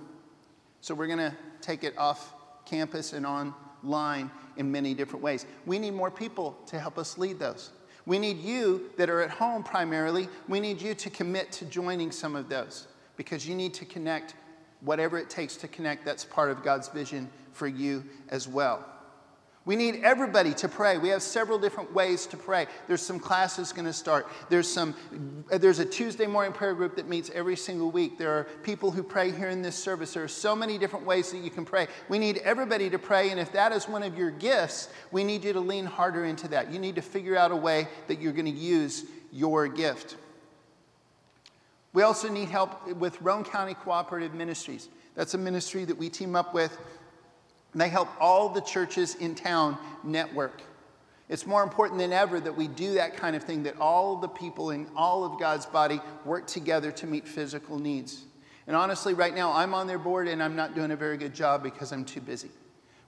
So 0.81 0.95
we're 0.95 1.09
going 1.09 1.19
to 1.19 1.35
take 1.61 1.83
it 1.83 1.99
off 1.99 2.35
campus 2.67 3.13
and 3.15 3.27
online 3.27 4.31
in 4.57 4.71
many 4.71 4.95
different 4.95 5.25
ways. 5.25 5.45
We 5.67 5.81
need 5.81 5.95
more 5.95 6.13
people 6.13 6.57
to 6.67 6.79
help 6.79 6.99
us 6.99 7.19
lead 7.19 7.41
those. 7.41 7.73
We 8.07 8.19
need 8.19 8.39
you 8.39 8.91
that 8.97 9.11
are 9.11 9.21
at 9.21 9.31
home 9.31 9.63
primarily, 9.63 10.29
we 10.49 10.61
need 10.61 10.81
you 10.81 10.95
to 10.95 11.11
commit 11.11 11.53
to 11.53 11.65
joining 11.67 12.11
some 12.13 12.35
of 12.35 12.49
those 12.49 12.87
because 13.17 13.47
you 13.47 13.55
need 13.55 13.75
to 13.75 13.85
connect 13.85 14.35
whatever 14.81 15.19
it 15.19 15.29
takes 15.29 15.57
to 15.57 15.69
connect. 15.69 16.05
That's 16.05 16.25
part 16.25 16.51
of 16.51 16.63
God's 16.63 16.89
vision 16.89 17.29
for 17.53 17.67
you 17.67 18.05
as 18.31 18.49
well. 18.49 18.85
We 19.67 19.77
need 19.77 20.01
everybody 20.03 20.55
to 20.55 20.69
pray. 20.69 20.97
We 20.97 21.11
have 21.11 21.23
several 21.23 21.59
different 21.59 21.93
ways 21.93 22.25
to 22.29 22.39
pray. 22.39 22.67
There's 22.89 23.03
some 23.03 23.21
classes 23.21 23.73
going 23.73 23.85
to 23.85 23.93
start. 23.93 24.27
There's 24.49 24.67
some 24.67 24.95
there's 25.51 25.81
a 25.81 25.85
Tuesday 25.85 26.27
morning 26.27 26.53
prayer 26.53 26.75
group 26.75 26.97
that 26.97 27.09
meets 27.09 27.31
every 27.35 27.57
single 27.57 27.91
week. 27.91 28.17
There 28.17 28.33
are 28.33 28.45
people 28.63 28.91
who 28.91 29.03
pray 29.03 29.31
here 29.31 29.51
in 29.51 29.61
this 29.61 29.77
service. 29.77 30.15
There 30.15 30.25
are 30.25 30.29
so 30.29 30.57
many 30.57 30.79
different 30.79 31.05
ways 31.05 31.31
that 31.33 31.39
you 31.39 31.51
can 31.51 31.67
pray. 31.67 31.89
We 32.09 32.19
need 32.19 32.39
everybody 32.39 32.89
to 32.89 32.99
pray 32.99 33.31
and 33.31 33.39
if 33.39 33.53
that 33.53 33.73
is 33.73 33.87
one 33.87 34.03
of 34.03 34.17
your 34.17 34.31
gifts, 34.31 34.89
we 35.13 35.25
need 35.25 35.45
you 35.45 35.53
to 35.53 35.61
lean 35.61 35.85
harder 35.85 36.25
into 36.25 36.49
that. 36.49 36.73
You 36.73 36.79
need 36.79 36.95
to 36.95 37.03
figure 37.03 37.37
out 37.37 37.51
a 37.51 37.57
way 37.57 37.87
that 38.09 38.19
you're 38.19 38.33
going 38.33 38.47
to 38.47 38.51
use 38.51 39.05
your 39.31 39.69
gift. 39.69 40.17
We 41.93 42.03
also 42.03 42.31
need 42.31 42.49
help 42.49 42.87
with 42.95 43.21
Roane 43.21 43.45
County 43.45 43.75
Cooperative 43.75 44.33
Ministries. 44.33 44.89
That's 45.15 45.35
a 45.35 45.39
ministry 45.39 45.85
that 45.85 45.99
we 45.99 46.09
team 46.09 46.35
up 46.35 46.55
with 46.55 46.79
They 47.75 47.89
help 47.89 48.09
all 48.21 48.49
the 48.49 48.61
churches 48.61 49.15
in 49.15 49.35
town 49.35 49.79
network. 50.03 50.63
It's 51.29 51.47
more 51.47 51.63
important 51.63 52.01
than 52.01 52.13
ever 52.13 52.41
that 52.41 52.57
we 52.57 52.67
do 52.67 52.95
that 52.95 53.17
kind 53.17 53.37
of 53.37 53.45
thing, 53.45 53.63
that 53.63 53.79
all 53.79 54.17
the 54.17 54.29
people 54.29 54.71
in 54.71 54.89
all 54.97 55.25
of 55.25 55.39
God's 55.39 55.67
body 55.67 56.01
work 56.25 56.49
together 56.49 56.91
to 56.93 57.07
meet 57.07 57.29
physical 57.29 57.79
needs. 57.79 58.25
And 58.67 58.75
honestly, 58.75 59.15
right 59.15 59.35
now, 59.35 59.53
I'm 59.53 59.73
on 59.73 59.87
their 59.87 59.99
board 59.99 60.27
and 60.27 60.43
I'm 60.43 60.57
not 60.57 60.75
doing 60.75 60.91
a 60.91 60.97
very 60.97 61.17
good 61.17 61.33
job 61.33 61.63
because 61.63 61.93
I'm 61.93 62.05
too 62.05 62.21
busy. 62.21 62.51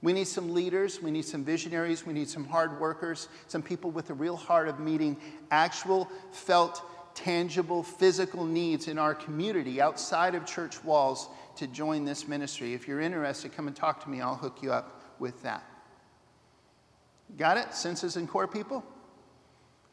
We 0.03 0.12
need 0.12 0.27
some 0.27 0.53
leaders, 0.53 1.01
we 1.01 1.12
need 1.12 1.25
some 1.25 1.44
visionaries, 1.44 2.05
we 2.05 2.12
need 2.12 2.29
some 2.29 2.44
hard 2.44 2.81
workers, 2.81 3.29
some 3.46 3.62
people 3.62 3.92
with 3.92 4.11
a 4.11 4.14
real 4.14 4.37
heart 4.37 4.66
of 4.66 4.81
meeting 4.81 5.16
actual, 5.53 6.11
felt, 6.33 6.83
tangible, 7.14 7.83
physical 7.83 8.44
needs 8.44 8.88
in 8.88 8.98
our 8.98 9.14
community 9.14 9.81
outside 9.81 10.35
of 10.35 10.46
church 10.46 10.83
walls 10.85 11.29
to 11.57 11.66
join 11.66 12.05
this 12.05 12.27
ministry. 12.27 12.75
If 12.75 12.88
you're 12.88 13.01
interested, 13.01 13.53
come 13.53 13.66
and 13.66 13.77
talk 13.77 14.03
to 14.05 14.11
me. 14.11 14.20
I'll 14.20 14.37
hook 14.37 14.59
you 14.62 14.72
up 14.72 15.03
with 15.18 15.42
that. 15.42 15.64
Got 17.37 17.59
it? 17.59 17.75
Senses 17.75 18.16
and 18.16 18.29
core 18.29 18.48
people? 18.48 18.85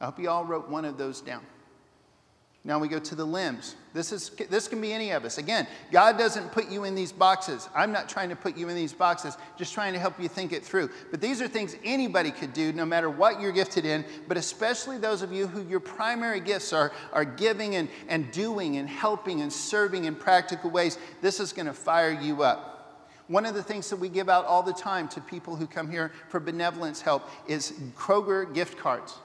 I 0.02 0.06
hope 0.06 0.20
you 0.20 0.30
all 0.30 0.46
wrote 0.46 0.70
one 0.70 0.86
of 0.86 0.98
those 0.98 1.22
down. 1.22 1.46
Now 2.66 2.78
we 2.78 2.90
go 2.90 3.00
to 3.00 3.16
the 3.16 3.26
limbs. 3.26 3.76
This, 3.94 4.12
is, 4.12 4.30
this 4.50 4.68
can 4.68 4.82
be 4.82 4.92
any 4.92 5.12
of 5.12 5.24
us. 5.24 5.38
Again, 5.38 5.66
God 5.92 6.18
doesn't 6.18 6.52
put 6.52 6.70
you 6.70 6.84
in 6.84 6.94
these 6.94 7.12
boxes. 7.12 7.70
I'm 7.74 7.94
not 7.94 8.10
trying 8.10 8.28
to 8.30 8.36
put 8.36 8.58
you 8.58 8.68
in 8.68 8.76
these 8.76 8.92
boxes, 8.92 9.38
just 9.58 9.74
trying 9.74 9.94
to 9.94 10.00
help 10.00 10.20
you 10.20 10.28
think 10.28 10.52
it 10.52 10.64
through. 10.64 10.90
But 11.10 11.22
these 11.22 11.42
are 11.42 11.48
things 11.48 11.78
anybody 11.86 12.32
could 12.32 12.52
do, 12.52 12.74
no 12.74 12.86
matter 12.86 13.10
what 13.10 13.40
you're 13.40 13.54
gifted 13.54 13.86
in, 13.86 14.04
but 14.28 14.36
especially 14.36 14.98
those 14.98 15.22
of 15.22 15.32
you 15.32 15.48
who 15.48 15.64
your 15.70 15.80
primary 15.80 16.42
gifts 16.42 16.74
are, 16.74 16.92
are 17.14 17.26
giving 17.26 17.76
and, 17.76 17.88
and 18.10 18.30
doing 18.32 18.76
and 18.76 18.90
helping 18.90 19.42
and 19.42 19.52
serving 19.52 20.04
in 20.04 20.14
practical 20.14 20.70
ways. 20.70 20.98
This 21.22 21.40
is 21.40 21.54
going 21.54 21.68
to 21.68 21.74
fire 21.74 22.12
you 22.12 22.44
up. 22.44 22.76
One 23.28 23.46
of 23.46 23.54
the 23.54 23.64
things 23.64 23.90
that 23.90 23.98
we 23.98 24.10
give 24.10 24.28
out 24.28 24.46
all 24.46 24.64
the 24.64 24.74
time 24.74 25.08
to 25.10 25.22
people 25.22 25.56
who 25.56 25.66
come 25.66 25.90
here 25.90 26.12
for 26.28 26.40
benevolence 26.40 27.00
help 27.00 27.30
is 27.48 27.74
Kroger 27.96 28.54
gift 28.54 28.78
cards. 28.78 29.16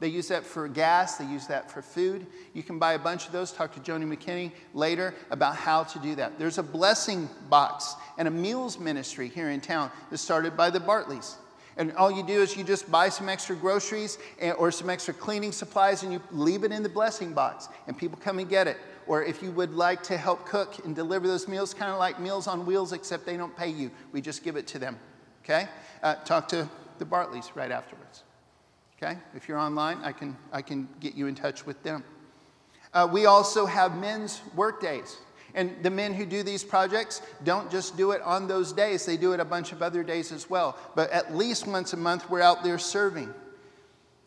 They 0.00 0.08
use 0.08 0.28
that 0.28 0.44
for 0.44 0.68
gas, 0.68 1.16
they 1.16 1.26
use 1.26 1.46
that 1.46 1.70
for 1.70 1.80
food. 1.80 2.26
You 2.52 2.62
can 2.62 2.78
buy 2.78 2.94
a 2.94 2.98
bunch 2.98 3.26
of 3.26 3.32
those. 3.32 3.52
Talk 3.52 3.72
to 3.74 3.80
Joni 3.80 4.04
McKinney 4.04 4.52
later 4.74 5.14
about 5.30 5.56
how 5.56 5.84
to 5.84 5.98
do 6.00 6.14
that. 6.16 6.38
There's 6.38 6.58
a 6.58 6.62
blessing 6.62 7.28
box 7.48 7.94
and 8.18 8.26
a 8.26 8.30
meals 8.30 8.78
ministry 8.78 9.28
here 9.28 9.50
in 9.50 9.60
town 9.60 9.90
that's 10.10 10.22
started 10.22 10.56
by 10.56 10.70
the 10.70 10.80
Bartleys. 10.80 11.36
And 11.76 11.92
all 11.92 12.10
you 12.10 12.22
do 12.22 12.40
is 12.40 12.56
you 12.56 12.64
just 12.64 12.90
buy 12.90 13.08
some 13.08 13.28
extra 13.28 13.56
groceries 13.56 14.18
or 14.58 14.70
some 14.70 14.90
extra 14.90 15.12
cleaning 15.12 15.52
supplies 15.52 16.02
and 16.02 16.12
you 16.12 16.20
leave 16.30 16.64
it 16.64 16.72
in 16.72 16.82
the 16.82 16.88
blessing 16.88 17.32
box, 17.32 17.68
and 17.86 17.96
people 17.96 18.18
come 18.22 18.38
and 18.38 18.48
get 18.48 18.68
it. 18.68 18.78
Or 19.06 19.22
if 19.22 19.42
you 19.42 19.50
would 19.52 19.74
like 19.74 20.02
to 20.04 20.16
help 20.16 20.46
cook 20.46 20.84
and 20.84 20.94
deliver 20.94 21.26
those 21.26 21.46
meals, 21.48 21.74
kind 21.74 21.92
of 21.92 21.98
like 21.98 22.18
Meals 22.18 22.46
on 22.46 22.64
Wheels, 22.64 22.92
except 22.92 23.26
they 23.26 23.36
don't 23.36 23.54
pay 23.56 23.68
you. 23.68 23.90
We 24.12 24.20
just 24.20 24.42
give 24.42 24.56
it 24.56 24.66
to 24.68 24.78
them. 24.78 24.98
Okay? 25.44 25.68
Uh, 26.02 26.14
talk 26.16 26.48
to 26.48 26.68
the 26.98 27.04
Bartleys 27.04 27.54
right 27.54 27.70
afterwards. 27.70 28.22
Okay? 28.96 29.18
If 29.34 29.48
you're 29.48 29.58
online, 29.58 29.98
I 30.02 30.12
can, 30.12 30.36
I 30.52 30.62
can 30.62 30.88
get 31.00 31.14
you 31.14 31.26
in 31.26 31.34
touch 31.34 31.66
with 31.66 31.82
them. 31.82 32.04
Uh, 32.92 33.08
we 33.10 33.26
also 33.26 33.66
have 33.66 33.96
men's 33.96 34.40
work 34.54 34.80
days. 34.80 35.16
And 35.54 35.82
the 35.82 35.90
men 35.90 36.14
who 36.14 36.26
do 36.26 36.42
these 36.42 36.64
projects 36.64 37.22
don't 37.44 37.70
just 37.70 37.96
do 37.96 38.10
it 38.10 38.20
on 38.22 38.48
those 38.48 38.72
days, 38.72 39.06
they 39.06 39.16
do 39.16 39.32
it 39.32 39.40
a 39.40 39.44
bunch 39.44 39.72
of 39.72 39.82
other 39.82 40.02
days 40.02 40.32
as 40.32 40.50
well. 40.50 40.76
But 40.94 41.10
at 41.10 41.34
least 41.34 41.66
once 41.66 41.92
a 41.92 41.96
month, 41.96 42.28
we're 42.28 42.40
out 42.40 42.64
there 42.64 42.78
serving. 42.78 43.32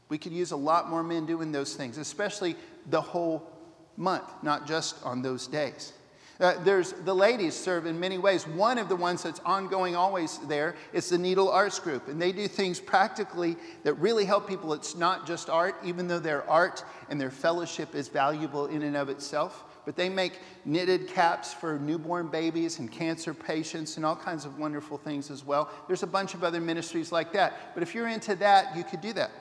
We 0.09 0.17
could 0.17 0.31
use 0.31 0.51
a 0.51 0.57
lot 0.57 0.89
more 0.89 1.03
men 1.03 1.25
doing 1.25 1.51
those 1.51 1.75
things, 1.75 1.97
especially 1.97 2.55
the 2.89 3.01
whole 3.01 3.51
month, 3.97 4.31
not 4.41 4.67
just 4.67 5.03
on 5.03 5.21
those 5.21 5.47
days. 5.47 5.91
Uh, 6.39 6.53
there's 6.63 6.91
the 6.91 7.15
ladies 7.15 7.55
serve 7.55 7.87
in 7.87 7.99
many 7.99 8.19
ways. 8.19 8.47
One 8.47 8.77
of 8.77 8.89
the 8.89 8.95
ones 8.95 9.23
that's 9.23 9.39
ongoing 9.39 9.95
always 9.95 10.37
there 10.39 10.75
is 10.93 11.09
the 11.09 11.17
Needle 11.17 11.49
Arts 11.49 11.79
Group, 11.79 12.07
and 12.07 12.21
they 12.21 12.31
do 12.31 12.47
things 12.47 12.79
practically 12.79 13.55
that 13.83 13.95
really 13.95 14.23
help 14.23 14.47
people. 14.47 14.73
It's 14.73 14.95
not 14.95 15.25
just 15.25 15.49
art, 15.49 15.75
even 15.83 16.07
though 16.07 16.19
their 16.19 16.47
art 16.47 16.83
and 17.09 17.19
their 17.19 17.31
fellowship 17.31 17.95
is 17.95 18.07
valuable 18.07 18.67
in 18.67 18.83
and 18.83 18.95
of 18.95 19.09
itself. 19.09 19.63
But 19.83 19.95
they 19.95 20.09
make 20.09 20.39
knitted 20.65 21.07
caps 21.07 21.53
for 21.53 21.79
newborn 21.79 22.27
babies 22.27 22.77
and 22.77 22.91
cancer 22.91 23.33
patients 23.33 23.95
and 23.95 24.05
all 24.05 24.17
kinds 24.17 24.43
of 24.43 24.59
wonderful 24.59 24.97
things 24.97 25.31
as 25.31 25.45
well. 25.45 25.71
There's 25.87 26.03
a 26.03 26.07
bunch 26.07 26.33
of 26.33 26.43
other 26.43 26.59
ministries 26.59 27.11
like 27.11 27.31
that. 27.33 27.73
But 27.73 27.83
if 27.83 27.95
you're 27.95 28.09
into 28.09 28.35
that, 28.35 28.75
you 28.75 28.83
could 28.83 28.99
do 28.99 29.13
that. 29.13 29.31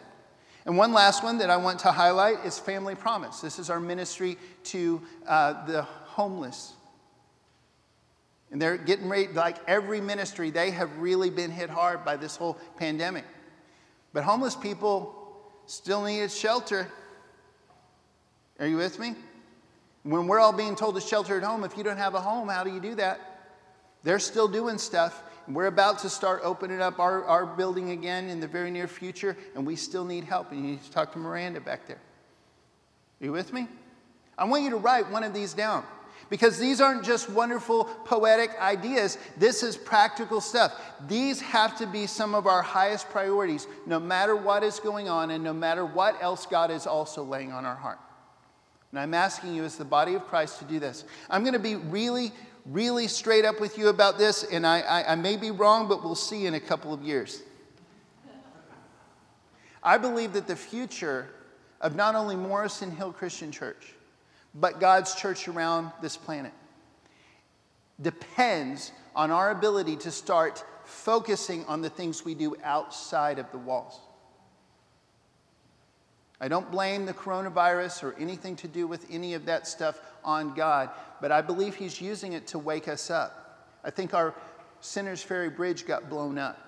And 0.64 0.78
one 0.78 0.92
last 0.92 1.22
one 1.24 1.38
that 1.38 1.50
I 1.50 1.56
want 1.56 1.80
to 1.80 1.92
highlight 1.92 2.44
is 2.44 2.58
Family 2.60 2.94
Promise. 2.94 3.40
This 3.40 3.58
is 3.58 3.70
our 3.70 3.80
ministry 3.80 4.38
to 4.64 5.02
uh, 5.26 5.66
the 5.66 5.82
homeless 5.82 6.75
and 8.50 8.62
they're 8.62 8.76
getting 8.76 9.08
ready, 9.08 9.28
like 9.28 9.56
every 9.66 10.00
ministry, 10.00 10.50
they 10.50 10.70
have 10.70 10.96
really 10.98 11.30
been 11.30 11.50
hit 11.50 11.68
hard 11.68 12.04
by 12.04 12.16
this 12.16 12.36
whole 12.36 12.56
pandemic. 12.76 13.24
But 14.12 14.24
homeless 14.24 14.54
people 14.54 15.14
still 15.66 16.04
need 16.04 16.30
shelter. 16.30 16.88
Are 18.58 18.66
you 18.66 18.76
with 18.76 18.98
me? 18.98 19.14
When 20.04 20.28
we're 20.28 20.38
all 20.38 20.52
being 20.52 20.76
told 20.76 20.94
to 20.94 21.00
shelter 21.00 21.36
at 21.36 21.42
home, 21.42 21.64
if 21.64 21.76
you 21.76 21.82
don't 21.82 21.96
have 21.96 22.14
a 22.14 22.20
home, 22.20 22.48
how 22.48 22.62
do 22.62 22.72
you 22.72 22.80
do 22.80 22.94
that? 22.94 23.20
They're 24.04 24.20
still 24.20 24.46
doing 24.46 24.78
stuff. 24.78 25.22
We're 25.48 25.66
about 25.66 25.98
to 26.00 26.08
start 26.08 26.40
opening 26.44 26.80
up 26.80 27.00
our, 27.00 27.24
our 27.24 27.44
building 27.44 27.90
again 27.90 28.28
in 28.28 28.38
the 28.38 28.46
very 28.46 28.70
near 28.70 28.86
future, 28.86 29.36
and 29.54 29.66
we 29.66 29.74
still 29.74 30.04
need 30.04 30.24
help. 30.24 30.52
And 30.52 30.60
you 30.60 30.70
need 30.72 30.84
to 30.84 30.90
talk 30.92 31.12
to 31.12 31.18
Miranda 31.18 31.60
back 31.60 31.86
there. 31.86 32.00
Are 33.20 33.24
you 33.24 33.32
with 33.32 33.52
me? 33.52 33.66
I 34.38 34.44
want 34.44 34.62
you 34.62 34.70
to 34.70 34.76
write 34.76 35.10
one 35.10 35.24
of 35.24 35.34
these 35.34 35.54
down. 35.54 35.84
Because 36.28 36.58
these 36.58 36.80
aren't 36.80 37.04
just 37.04 37.30
wonderful 37.30 37.84
poetic 38.04 38.50
ideas, 38.60 39.16
this 39.36 39.62
is 39.62 39.76
practical 39.76 40.40
stuff. 40.40 40.80
These 41.06 41.40
have 41.40 41.78
to 41.78 41.86
be 41.86 42.06
some 42.06 42.34
of 42.34 42.46
our 42.46 42.62
highest 42.62 43.08
priorities, 43.10 43.68
no 43.86 44.00
matter 44.00 44.34
what 44.34 44.64
is 44.64 44.80
going 44.80 45.08
on 45.08 45.30
and 45.30 45.44
no 45.44 45.52
matter 45.52 45.84
what 45.84 46.20
else 46.20 46.44
God 46.46 46.70
is 46.70 46.86
also 46.86 47.22
laying 47.22 47.52
on 47.52 47.64
our 47.64 47.76
heart. 47.76 48.00
And 48.90 48.98
I'm 48.98 49.14
asking 49.14 49.54
you, 49.54 49.64
as 49.64 49.76
the 49.76 49.84
body 49.84 50.14
of 50.14 50.26
Christ, 50.26 50.58
to 50.60 50.64
do 50.64 50.80
this. 50.80 51.04
I'm 51.30 51.42
going 51.42 51.52
to 51.52 51.58
be 51.58 51.76
really, 51.76 52.32
really 52.64 53.08
straight 53.08 53.44
up 53.44 53.60
with 53.60 53.78
you 53.78 53.88
about 53.88 54.18
this, 54.18 54.42
and 54.44 54.66
I, 54.66 54.80
I, 54.80 55.12
I 55.12 55.14
may 55.16 55.36
be 55.36 55.50
wrong, 55.50 55.86
but 55.86 56.02
we'll 56.02 56.14
see 56.14 56.46
in 56.46 56.54
a 56.54 56.60
couple 56.60 56.92
of 56.92 57.02
years. 57.02 57.42
I 59.82 59.98
believe 59.98 60.32
that 60.32 60.48
the 60.48 60.56
future 60.56 61.28
of 61.80 61.94
not 61.94 62.16
only 62.16 62.34
Morrison 62.34 62.90
Hill 62.90 63.12
Christian 63.12 63.52
Church, 63.52 63.94
but 64.54 64.80
God's 64.80 65.14
church 65.14 65.48
around 65.48 65.92
this 66.00 66.16
planet 66.16 66.52
depends 68.00 68.92
on 69.14 69.30
our 69.30 69.50
ability 69.50 69.96
to 69.96 70.10
start 70.10 70.64
focusing 70.84 71.64
on 71.64 71.80
the 71.80 71.90
things 71.90 72.24
we 72.24 72.34
do 72.34 72.54
outside 72.62 73.38
of 73.38 73.50
the 73.50 73.58
walls. 73.58 74.00
I 76.40 76.48
don't 76.48 76.70
blame 76.70 77.06
the 77.06 77.14
coronavirus 77.14 78.02
or 78.04 78.14
anything 78.18 78.56
to 78.56 78.68
do 78.68 78.86
with 78.86 79.06
any 79.10 79.32
of 79.34 79.46
that 79.46 79.66
stuff 79.66 79.98
on 80.22 80.54
God, 80.54 80.90
but 81.20 81.32
I 81.32 81.40
believe 81.40 81.74
He's 81.74 82.00
using 82.00 82.34
it 82.34 82.46
to 82.48 82.58
wake 82.58 82.88
us 82.88 83.10
up. 83.10 83.70
I 83.82 83.90
think 83.90 84.12
our 84.12 84.34
Sinners 84.80 85.22
Ferry 85.22 85.48
Bridge 85.48 85.86
got 85.86 86.10
blown 86.10 86.36
up. 86.36 86.58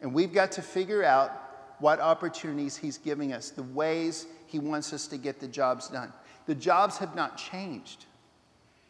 And 0.00 0.12
we've 0.12 0.32
got 0.32 0.52
to 0.52 0.62
figure 0.62 1.04
out 1.04 1.49
what 1.80 1.98
opportunities 2.00 2.76
He's 2.76 2.98
giving 2.98 3.32
us, 3.32 3.50
the 3.50 3.62
ways 3.62 4.26
he 4.46 4.58
wants 4.58 4.92
us 4.92 5.06
to 5.08 5.16
get 5.16 5.40
the 5.40 5.48
jobs 5.48 5.88
done. 5.88 6.12
The 6.46 6.54
jobs 6.54 6.98
have 6.98 7.14
not 7.14 7.36
changed. 7.36 8.06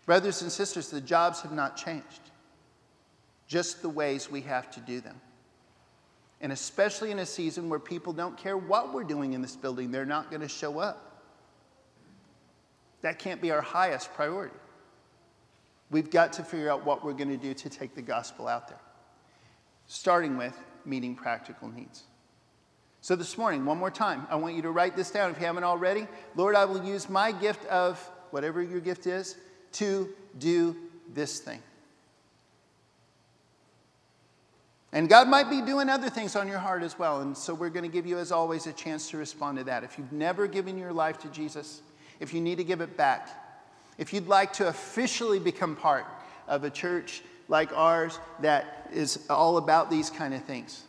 Brothers 0.06 0.42
and 0.42 0.50
sisters, 0.50 0.90
the 0.90 1.00
jobs 1.00 1.42
have 1.42 1.52
not 1.52 1.76
changed, 1.76 2.30
just 3.46 3.82
the 3.82 3.88
ways 3.88 4.30
we 4.30 4.40
have 4.42 4.70
to 4.72 4.80
do 4.80 5.00
them. 5.00 5.20
And 6.40 6.52
especially 6.52 7.10
in 7.10 7.18
a 7.18 7.26
season 7.26 7.68
where 7.68 7.78
people 7.78 8.12
don't 8.12 8.36
care 8.36 8.56
what 8.56 8.94
we're 8.94 9.04
doing 9.04 9.34
in 9.34 9.42
this 9.42 9.54
building, 9.54 9.90
they're 9.90 10.06
not 10.06 10.30
going 10.30 10.40
to 10.40 10.48
show 10.48 10.78
up. 10.78 11.22
That 13.02 13.18
can't 13.18 13.40
be 13.40 13.50
our 13.50 13.60
highest 13.60 14.12
priority. 14.14 14.56
We've 15.90 16.10
got 16.10 16.32
to 16.34 16.42
figure 16.42 16.70
out 16.70 16.86
what 16.86 17.04
we're 17.04 17.12
going 17.12 17.28
to 17.28 17.36
do 17.36 17.52
to 17.52 17.68
take 17.68 17.94
the 17.94 18.02
gospel 18.02 18.48
out 18.48 18.68
there, 18.68 18.80
starting 19.86 20.36
with 20.36 20.58
meeting 20.86 21.14
practical 21.14 21.68
needs. 21.68 22.04
So, 23.02 23.16
this 23.16 23.38
morning, 23.38 23.64
one 23.64 23.78
more 23.78 23.90
time, 23.90 24.26
I 24.28 24.36
want 24.36 24.56
you 24.56 24.62
to 24.62 24.70
write 24.70 24.94
this 24.94 25.10
down 25.10 25.30
if 25.30 25.40
you 25.40 25.46
haven't 25.46 25.64
already. 25.64 26.06
Lord, 26.36 26.54
I 26.54 26.66
will 26.66 26.84
use 26.84 27.08
my 27.08 27.32
gift 27.32 27.64
of 27.66 27.98
whatever 28.30 28.62
your 28.62 28.80
gift 28.80 29.06
is 29.06 29.36
to 29.72 30.10
do 30.38 30.76
this 31.14 31.40
thing. 31.40 31.62
And 34.92 35.08
God 35.08 35.28
might 35.28 35.48
be 35.48 35.62
doing 35.62 35.88
other 35.88 36.10
things 36.10 36.36
on 36.36 36.46
your 36.46 36.58
heart 36.58 36.82
as 36.82 36.98
well. 36.98 37.22
And 37.22 37.34
so, 37.34 37.54
we're 37.54 37.70
going 37.70 37.90
to 37.90 37.92
give 37.92 38.04
you, 38.04 38.18
as 38.18 38.32
always, 38.32 38.66
a 38.66 38.72
chance 38.72 39.08
to 39.10 39.16
respond 39.16 39.56
to 39.56 39.64
that. 39.64 39.82
If 39.82 39.96
you've 39.96 40.12
never 40.12 40.46
given 40.46 40.76
your 40.76 40.92
life 40.92 41.18
to 41.20 41.28
Jesus, 41.28 41.80
if 42.18 42.34
you 42.34 42.42
need 42.42 42.58
to 42.58 42.64
give 42.64 42.82
it 42.82 42.98
back, 42.98 43.30
if 43.96 44.12
you'd 44.12 44.28
like 44.28 44.52
to 44.54 44.68
officially 44.68 45.38
become 45.38 45.74
part 45.74 46.04
of 46.46 46.64
a 46.64 46.70
church 46.70 47.22
like 47.48 47.72
ours 47.74 48.18
that 48.40 48.90
is 48.92 49.24
all 49.30 49.56
about 49.56 49.90
these 49.90 50.10
kind 50.10 50.34
of 50.34 50.44
things, 50.44 50.84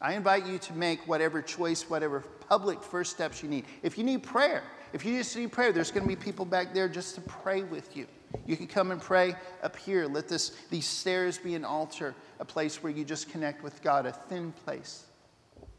I 0.00 0.14
invite 0.14 0.46
you 0.46 0.58
to 0.58 0.72
make 0.72 1.06
whatever 1.06 1.42
choice, 1.42 1.90
whatever 1.90 2.20
public 2.48 2.82
first 2.82 3.10
steps 3.10 3.42
you 3.42 3.50
need. 3.50 3.66
If 3.82 3.98
you 3.98 4.04
need 4.04 4.22
prayer, 4.22 4.62
if 4.94 5.04
you 5.04 5.18
just 5.18 5.36
need 5.36 5.52
prayer, 5.52 5.72
there's 5.72 5.90
going 5.90 6.04
to 6.04 6.08
be 6.08 6.16
people 6.16 6.46
back 6.46 6.72
there 6.72 6.88
just 6.88 7.14
to 7.16 7.20
pray 7.20 7.62
with 7.62 7.96
you. 7.96 8.06
You 8.46 8.56
can 8.56 8.66
come 8.66 8.92
and 8.92 9.00
pray 9.00 9.34
up 9.62 9.76
here. 9.76 10.06
Let 10.06 10.26
this, 10.26 10.52
these 10.70 10.86
stairs 10.86 11.36
be 11.36 11.54
an 11.54 11.64
altar, 11.64 12.14
a 12.38 12.44
place 12.44 12.82
where 12.82 12.92
you 12.92 13.04
just 13.04 13.28
connect 13.28 13.62
with 13.62 13.82
God, 13.82 14.06
a 14.06 14.12
thin 14.12 14.52
place 14.64 15.04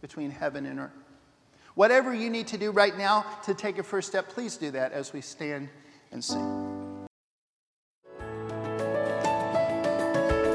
between 0.01 0.29
heaven 0.29 0.65
and 0.67 0.79
earth. 0.79 0.91
Whatever 1.73 2.13
you 2.13 2.29
need 2.29 2.47
to 2.47 2.57
do 2.57 2.71
right 2.71 2.95
now 2.97 3.25
to 3.43 3.53
take 3.53 3.79
a 3.79 3.83
first 3.83 4.09
step, 4.09 4.29
please 4.29 4.57
do 4.57 4.69
that 4.71 4.91
as 4.91 5.13
we 5.13 5.21
stand 5.21 5.69
and 6.11 6.23
sing. 6.23 7.07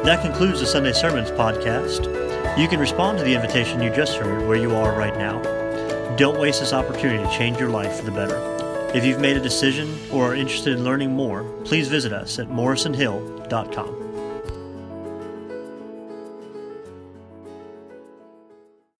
That 0.04 0.22
concludes 0.22 0.60
the 0.60 0.66
Sunday 0.66 0.92
Sermons 0.92 1.30
podcast. 1.32 2.36
You 2.57 2.68
can 2.68 2.80
respond 2.80 3.18
to 3.18 3.24
the 3.24 3.34
invitation 3.34 3.82
you 3.82 3.90
just 3.90 4.16
heard 4.16 4.48
where 4.48 4.57
you 4.57 4.74
are 4.74 4.96
right 4.96 5.14
now. 5.18 5.42
Don't 6.16 6.40
waste 6.40 6.61
this 6.61 6.72
opportunity 6.72 7.22
to 7.22 7.30
change 7.30 7.59
your 7.59 7.68
life 7.68 7.96
for 7.96 8.04
the 8.07 8.11
better. 8.11 8.38
If 8.94 9.04
you've 9.04 9.20
made 9.20 9.36
a 9.36 9.40
decision 9.40 9.94
or 10.11 10.32
are 10.32 10.34
interested 10.34 10.72
in 10.72 10.82
learning 10.82 11.11
more, 11.11 11.44
please 11.64 11.88
visit 11.88 12.14
us 12.14 12.38
at 12.38 12.48
morrisonhill.com. 12.48 14.15